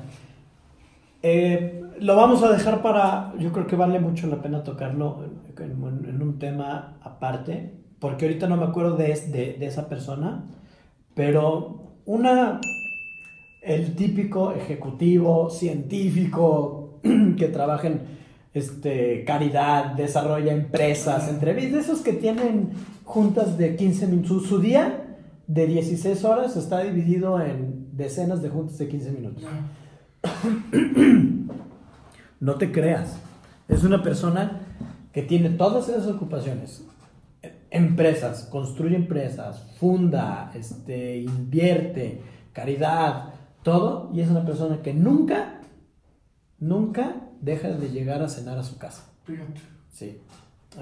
Eh, 1.22 1.76
lo 2.00 2.16
vamos 2.16 2.42
a 2.42 2.52
dejar 2.52 2.82
para, 2.82 3.32
yo 3.38 3.52
creo 3.52 3.66
que 3.66 3.76
vale 3.76 3.98
mucho 4.00 4.26
la 4.26 4.42
pena 4.42 4.62
tocarlo 4.62 5.24
en, 5.59 6.22
un 6.22 6.38
tema 6.38 6.98
aparte, 7.02 7.74
porque 7.98 8.26
ahorita 8.26 8.46
no 8.48 8.56
me 8.56 8.64
acuerdo 8.64 8.96
de, 8.96 9.09
de, 9.28 9.56
de, 9.59 9.66
esa 9.66 9.88
persona, 9.88 10.44
pero 11.14 11.94
una, 12.04 12.61
el 13.62 13.94
típico 13.94 14.52
ejecutivo 14.52 15.50
científico 15.50 17.00
que 17.37 17.48
trabaja 17.48 17.88
en 17.88 18.00
este, 18.52 19.24
caridad, 19.24 19.94
desarrolla 19.94 20.52
empresas, 20.52 21.28
entrevistas, 21.28 21.85
esos 21.85 22.00
que 22.00 22.12
tienen 22.12 22.70
juntas 23.04 23.59
de 23.59 23.76
15 23.76 24.06
minutos, 24.09 24.28
su, 24.28 24.40
su 24.40 24.59
día 24.61 25.18
de 25.46 25.66
16 25.66 26.24
horas 26.24 26.56
está 26.56 26.80
dividido 26.82 27.40
en 27.40 27.96
decenas 27.96 28.42
de 28.42 28.48
juntas 28.48 28.78
de 28.78 28.88
15 28.88 29.12
minutos. 29.12 29.44
No 32.40 32.57
te 32.57 32.72
creas. 32.72 33.16
Es 33.68 33.85
una 33.85 34.03
persona 34.03 34.61
que 35.12 35.22
tiene 35.22 35.51
todas 35.51 35.88
esas 35.88 36.07
ocupaciones. 36.07 36.85
Empresas, 37.70 38.49
construye 38.51 38.96
empresas, 38.96 39.66
funda, 39.79 40.53
este, 40.55 41.18
invierte, 41.18 42.22
caridad, 42.53 43.35
todo. 43.62 44.11
Y 44.12 44.20
es 44.20 44.29
una 44.29 44.44
persona 44.44 44.83
que 44.83 44.94
nunca, 44.94 45.61
nunca 46.59 47.29
deja 47.40 47.68
de 47.68 47.90
llegar 47.90 48.22
a 48.22 48.29
cenar 48.29 48.59
a 48.59 48.62
su 48.62 48.79
casa. 48.79 49.05
Sí. 49.92 50.20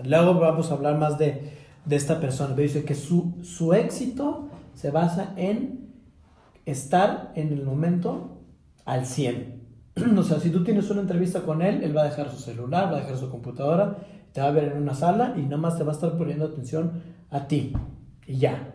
Luego 0.05 0.35
vamos 0.35 0.71
a 0.71 0.75
hablar 0.75 0.99
más 0.99 1.19
de, 1.19 1.53
de 1.85 1.97
esta 1.97 2.21
persona. 2.21 2.55
Dice 2.55 2.85
que 2.85 2.95
su, 2.95 3.39
su 3.43 3.73
éxito 3.73 4.49
se 4.75 4.91
basa 4.91 5.33
en 5.37 5.95
estar 6.67 7.33
en 7.35 7.53
el 7.53 7.65
momento 7.65 8.41
al 8.85 9.07
100. 9.07 9.64
o 10.19 10.23
sea, 10.23 10.41
si 10.41 10.51
tú 10.51 10.65
tienes 10.65 10.91
una 10.91 11.03
entrevista 11.03 11.43
con 11.43 11.63
él, 11.63 11.83
él 11.83 11.97
va 11.97 12.03
a 12.03 12.07
dejar 12.07 12.31
su 12.31 12.39
celular, 12.39 12.93
va 12.93 12.99
a 12.99 13.01
dejar 13.01 13.17
su 13.17 13.31
computadora, 13.31 13.99
te 14.33 14.41
va 14.41 14.49
a 14.49 14.53
ver 14.53 14.73
en 14.73 14.83
una 14.83 14.95
sala 14.95 15.35
y 15.37 15.43
nada 15.43 15.59
más 15.59 15.79
te 15.79 15.85
va 15.85 15.93
a 15.93 15.95
estar 15.95 16.17
poniendo 16.17 16.47
atención 16.47 17.03
a 17.31 17.47
ti. 17.47 17.73
Y 18.27 18.39
ya. 18.39 18.75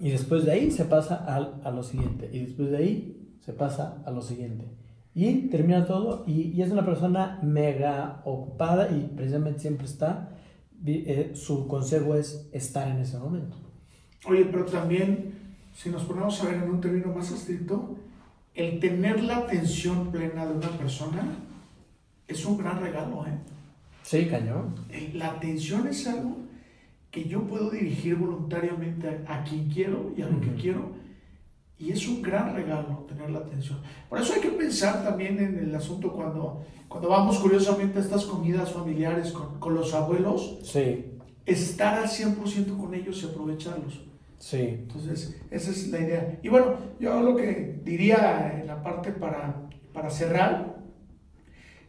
Y 0.00 0.10
después 0.10 0.44
de 0.44 0.52
ahí 0.52 0.70
se 0.70 0.84
pasa 0.84 1.16
a, 1.16 1.70
lo 1.70 1.82
siguiente. 1.82 2.30
Y 2.32 2.40
después 2.40 2.70
de 2.70 2.76
ahí 2.76 3.36
se 3.40 3.52
pasa 3.52 4.02
a 4.06 4.10
lo 4.10 4.22
siguiente. 4.22 4.66
Y 5.14 5.48
termina 5.48 5.84
todo 5.84 6.24
y, 6.26 6.60
es 6.62 6.70
una 6.70 6.86
persona 6.86 7.40
mega 7.42 8.22
ocupada 8.24 8.88
y 8.90 9.10
precisamente 9.14 9.60
siempre 9.60 9.86
está. 9.86 10.30
Eh, 10.86 11.32
su 11.34 11.66
consejo 11.66 12.14
es 12.14 12.48
estar 12.52 12.88
en 12.88 12.98
ese 12.98 13.18
momento. 13.18 13.56
Oye, 14.26 14.46
pero 14.46 14.64
también, 14.64 15.34
si 15.74 15.90
nos 15.90 16.04
ponemos 16.04 16.40
a 16.40 16.46
ver 16.46 16.54
en 16.62 16.70
un 16.70 16.80
término 16.80 17.12
más 17.12 17.30
estricto, 17.32 17.96
el 18.58 18.80
tener 18.80 19.22
la 19.22 19.38
atención 19.38 20.10
plena 20.10 20.44
de 20.44 20.54
una 20.54 20.70
persona 20.70 21.22
es 22.26 22.44
un 22.44 22.58
gran 22.58 22.80
regalo, 22.80 23.24
¿eh? 23.24 23.38
Sí, 24.02 24.26
cañón. 24.26 24.74
La 25.14 25.28
atención 25.28 25.86
es 25.86 26.06
algo 26.08 26.38
que 27.12 27.24
yo 27.24 27.42
puedo 27.42 27.70
dirigir 27.70 28.16
voluntariamente 28.16 29.24
a, 29.28 29.44
quien 29.44 29.68
quiero 29.68 30.12
y 30.16 30.22
a 30.22 30.28
lo 30.28 30.40
que 30.40 30.52
quiero. 30.54 30.90
Y 31.78 31.92
es 31.92 32.08
un 32.08 32.20
gran 32.20 32.52
regalo 32.52 33.06
tener 33.08 33.30
la 33.30 33.38
atención. 33.38 33.78
Por 34.08 34.20
eso 34.20 34.34
hay 34.34 34.40
que 34.40 34.50
pensar 34.50 35.04
también 35.04 35.38
en 35.38 35.56
el 35.60 35.72
asunto 35.72 36.12
cuando, 36.12 36.64
cuando 36.88 37.10
vamos 37.10 37.38
curiosamente 37.38 38.00
a 38.00 38.02
estas 38.02 38.24
comidas 38.24 38.72
familiares 38.72 39.30
con, 39.30 39.60
con 39.60 39.74
los 39.74 39.94
abuelos. 39.94 40.58
Sí. 40.64 41.04
Estar 41.46 41.94
al 41.94 42.08
100% 42.08 42.76
con 42.76 42.92
ellos 42.92 43.22
y 43.22 43.26
aprovecharlos. 43.26 44.07
Sí. 44.38 44.58
Entonces, 44.58 45.36
esa 45.50 45.70
es 45.70 45.88
la 45.88 46.00
idea. 46.00 46.38
Y 46.42 46.48
bueno, 46.48 46.76
yo 47.00 47.20
lo 47.20 47.36
que 47.36 47.80
diría 47.84 48.58
en 48.60 48.66
la 48.66 48.82
parte 48.82 49.12
para, 49.12 49.68
para 49.92 50.10
cerrar 50.10 50.78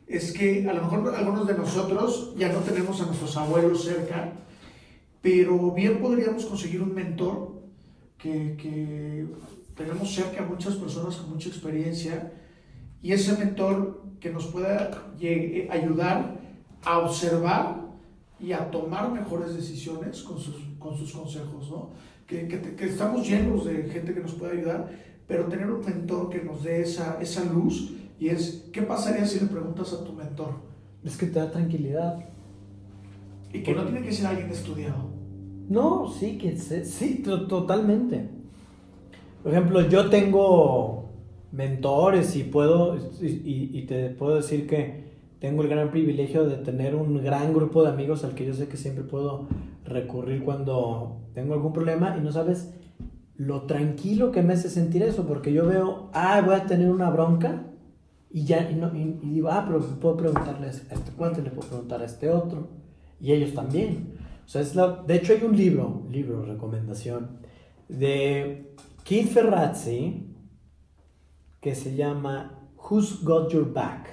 es 0.07 0.31
que 0.31 0.67
a 0.67 0.73
lo 0.73 0.81
mejor 0.81 1.13
algunos 1.15 1.47
de 1.47 1.53
nosotros 1.53 2.33
ya 2.37 2.51
no 2.51 2.59
tenemos 2.59 2.99
a 3.01 3.05
nuestros 3.05 3.37
abuelos 3.37 3.83
cerca, 3.83 4.33
pero 5.21 5.71
bien 5.71 5.99
podríamos 5.99 6.45
conseguir 6.45 6.81
un 6.81 6.95
mentor 6.95 7.61
que, 8.17 8.55
que 8.57 9.27
tenemos 9.75 10.13
cerca 10.13 10.43
a 10.43 10.47
muchas 10.47 10.75
personas 10.75 11.15
con 11.17 11.29
mucha 11.29 11.49
experiencia 11.49 12.33
y 13.01 13.13
ese 13.13 13.37
mentor 13.37 14.03
que 14.19 14.31
nos 14.31 14.47
pueda 14.47 15.13
ayudar 15.69 16.39
a 16.83 16.97
observar 16.99 17.87
y 18.39 18.53
a 18.53 18.71
tomar 18.71 19.11
mejores 19.11 19.55
decisiones 19.55 20.21
con 20.23 20.39
sus, 20.39 20.55
con 20.77 20.97
sus 20.97 21.11
consejos, 21.11 21.69
¿no? 21.69 21.91
Que, 22.29 22.47
que, 22.47 22.85
estamos 22.85 23.27
llenos 23.27 23.65
de 23.65 23.83
gente 23.89 24.13
que 24.13 24.19
nos 24.19 24.33
puede 24.35 24.59
ayudar, 24.59 24.89
pero 25.27 25.45
tener 25.45 25.69
un 25.69 25.83
mentor 25.83 26.29
que 26.29 26.43
nos 26.43 26.63
dé 26.63 26.81
esa, 26.81 27.17
esa 27.19 27.43
luz 27.43 27.93
y 28.19 28.29
es, 28.29 28.69
¿qué 28.71 28.83
pasaría 28.83 29.25
si 29.25 29.39
le 29.39 29.47
preguntas 29.47 29.93
a 29.93 30.03
tu 30.03 30.13
mentor? 30.13 30.53
Es 31.03 31.17
que 31.17 31.25
te 31.25 31.39
da 31.39 31.49
tranquilidad. 31.49 32.19
Y 33.51 33.63
que 33.63 33.73
no 33.73 33.83
tiene 33.83 34.01
que 34.01 34.11
ser 34.11 34.27
alguien 34.27 34.49
estudiado. 34.49 35.09
No, 35.69 36.11
sí, 36.11 36.37
que 36.37 36.55
sí, 36.57 37.23
totalmente. 37.23 38.29
Por 39.41 39.51
ejemplo, 39.53 39.87
yo 39.87 40.09
tengo 40.09 41.09
mentores 41.51 42.35
y 42.35 42.43
puedo, 42.43 42.97
y, 43.21 43.71
y, 43.73 43.85
te 43.87 44.09
puedo 44.09 44.35
decir 44.35 44.67
que 44.67 45.09
tengo 45.39 45.63
el 45.63 45.69
gran 45.69 45.89
privilegio 45.89 46.45
de 46.45 46.57
tener 46.57 46.95
un 46.95 47.23
gran 47.23 47.53
grupo 47.53 47.83
de 47.83 47.89
amigos 47.89 48.23
al 48.23 48.35
que 48.35 48.45
yo 48.45 48.53
sé 48.53 48.67
que 48.67 48.77
siempre 48.77 49.03
puedo 49.03 49.47
recurrir 49.89 50.43
cuando 50.43 51.29
tengo 51.33 51.53
algún 51.53 51.73
problema 51.73 52.15
y 52.17 52.21
no 52.21 52.31
sabes 52.31 52.73
lo 53.39 53.61
tranquilo 53.61 54.31
que 54.31 54.43
me 54.43 54.53
hace 54.53 54.69
sentir 54.69 55.01
eso, 55.01 55.25
porque 55.25 55.53
yo 55.53 55.65
veo, 55.65 56.09
ah, 56.13 56.41
voy 56.41 56.55
a 56.55 56.65
tener 56.65 56.89
una 56.91 57.09
bronca 57.09 57.63
y 58.29 58.43
ya, 58.43 58.69
y, 58.69 58.75
no, 58.75 58.93
y, 58.93 59.17
digo, 59.23 59.49
ah, 59.49 59.63
pero 59.65 59.79
puedo 59.99 60.17
preguntarles 60.17 60.85
a 60.91 60.95
este 60.95 61.11
cuate, 61.11 61.41
le 61.41 61.49
puedo 61.49 61.69
preguntar 61.69 62.01
a 62.01 62.05
este 62.05 62.29
otro, 62.29 62.67
y 63.19 63.31
ellos 63.31 63.53
también. 63.53 64.17
O 64.45 64.49
sea, 64.49 64.61
es 64.61 64.75
la, 64.75 65.03
de 65.07 65.15
hecho 65.15 65.33
hay 65.33 65.43
un 65.43 65.55
libro, 65.55 66.05
libro, 66.11 66.45
recomendación, 66.45 67.39
de 67.87 68.75
Keith 69.05 69.29
Ferrazzi, 69.29 70.35
que 71.61 71.75
se 71.75 71.95
llama 71.95 72.69
Who's 72.77 73.23
Got 73.23 73.53
Your 73.53 73.71
Back, 73.71 74.09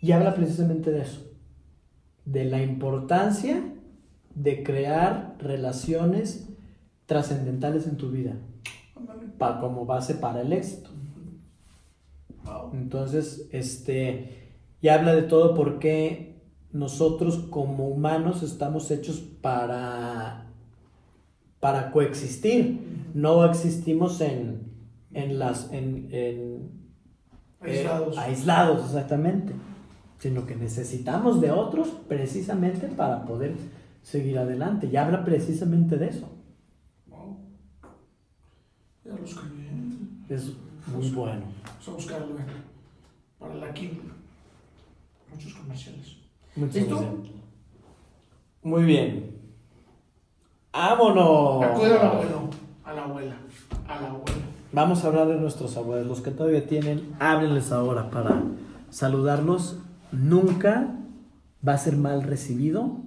y 0.00 0.12
habla 0.12 0.34
precisamente 0.34 0.90
de 0.90 1.02
eso, 1.02 1.30
de 2.24 2.44
la 2.46 2.62
importancia 2.62 3.62
de 4.34 4.62
crear 4.62 5.36
relaciones 5.38 6.48
trascendentales 7.06 7.86
en 7.86 7.96
tu 7.96 8.10
vida 8.10 8.36
para, 9.38 9.60
como 9.60 9.86
base 9.86 10.14
para 10.14 10.42
el 10.42 10.52
éxito. 10.52 10.90
Entonces, 12.72 13.48
este, 13.52 14.50
y 14.80 14.88
habla 14.88 15.14
de 15.14 15.22
todo 15.22 15.54
porque 15.54 16.32
nosotros 16.72 17.36
como 17.50 17.88
humanos 17.88 18.42
estamos 18.42 18.90
hechos 18.90 19.20
para, 19.40 20.46
para 21.60 21.90
coexistir. 21.92 22.80
No 23.14 23.44
existimos 23.44 24.20
en, 24.20 24.72
en 25.12 25.38
las, 25.38 25.70
en, 25.72 26.08
en 26.10 26.70
eh, 27.62 27.78
aislados. 27.78 28.18
aislados, 28.18 28.86
exactamente. 28.86 29.52
Sino 30.18 30.46
que 30.46 30.56
necesitamos 30.56 31.40
de 31.40 31.50
otros 31.50 31.88
precisamente 32.08 32.86
para 32.88 33.24
poder 33.24 33.54
seguir 34.02 34.38
adelante. 34.38 34.88
Y 34.92 34.96
habla 34.96 35.24
precisamente 35.24 35.96
de 35.96 36.08
eso. 36.08 36.28
Wow. 37.06 37.38
Ya 39.04 39.12
lo 39.12 39.24
escribí. 39.24 39.62
Es 40.28 40.52
muy 40.86 41.10
bueno. 41.10 41.42
Vamos 41.64 41.88
a 41.88 41.90
buscarlo. 41.92 42.36
para 43.38 43.54
la 43.54 43.72
química. 43.72 44.14
Muchos 45.30 45.54
comerciales. 45.54 46.16
Muchas 46.54 46.74
¿Listo? 46.76 46.96
gracias. 46.98 47.42
Muy 48.62 48.84
bien. 48.84 49.36
¡Vámonos! 50.72 51.64
Acude 51.64 51.98
al 51.98 52.06
abuelo, 52.06 52.50
a 52.84 52.92
la 52.92 53.04
abuela, 53.04 53.36
a 53.88 54.00
la 54.00 54.08
abuela. 54.08 54.32
Vamos 54.72 55.04
a 55.04 55.08
hablar 55.08 55.28
de 55.28 55.36
nuestros 55.36 55.76
abuelos. 55.76 56.06
Los 56.06 56.20
que 56.22 56.30
todavía 56.30 56.66
tienen, 56.66 57.14
háblenles 57.18 57.72
ahora 57.72 58.10
para 58.10 58.42
saludarlos. 58.88 59.78
Nunca 60.12 60.96
va 61.66 61.74
a 61.74 61.78
ser 61.78 61.96
mal 61.96 62.22
recibido 62.22 63.00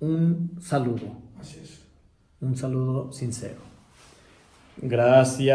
un 0.00 0.58
saludo. 0.60 1.16
Así 1.40 1.60
es. 1.62 1.80
Un 2.40 2.56
saludo 2.56 3.12
sincero. 3.12 3.60
Gracias. 4.80 5.48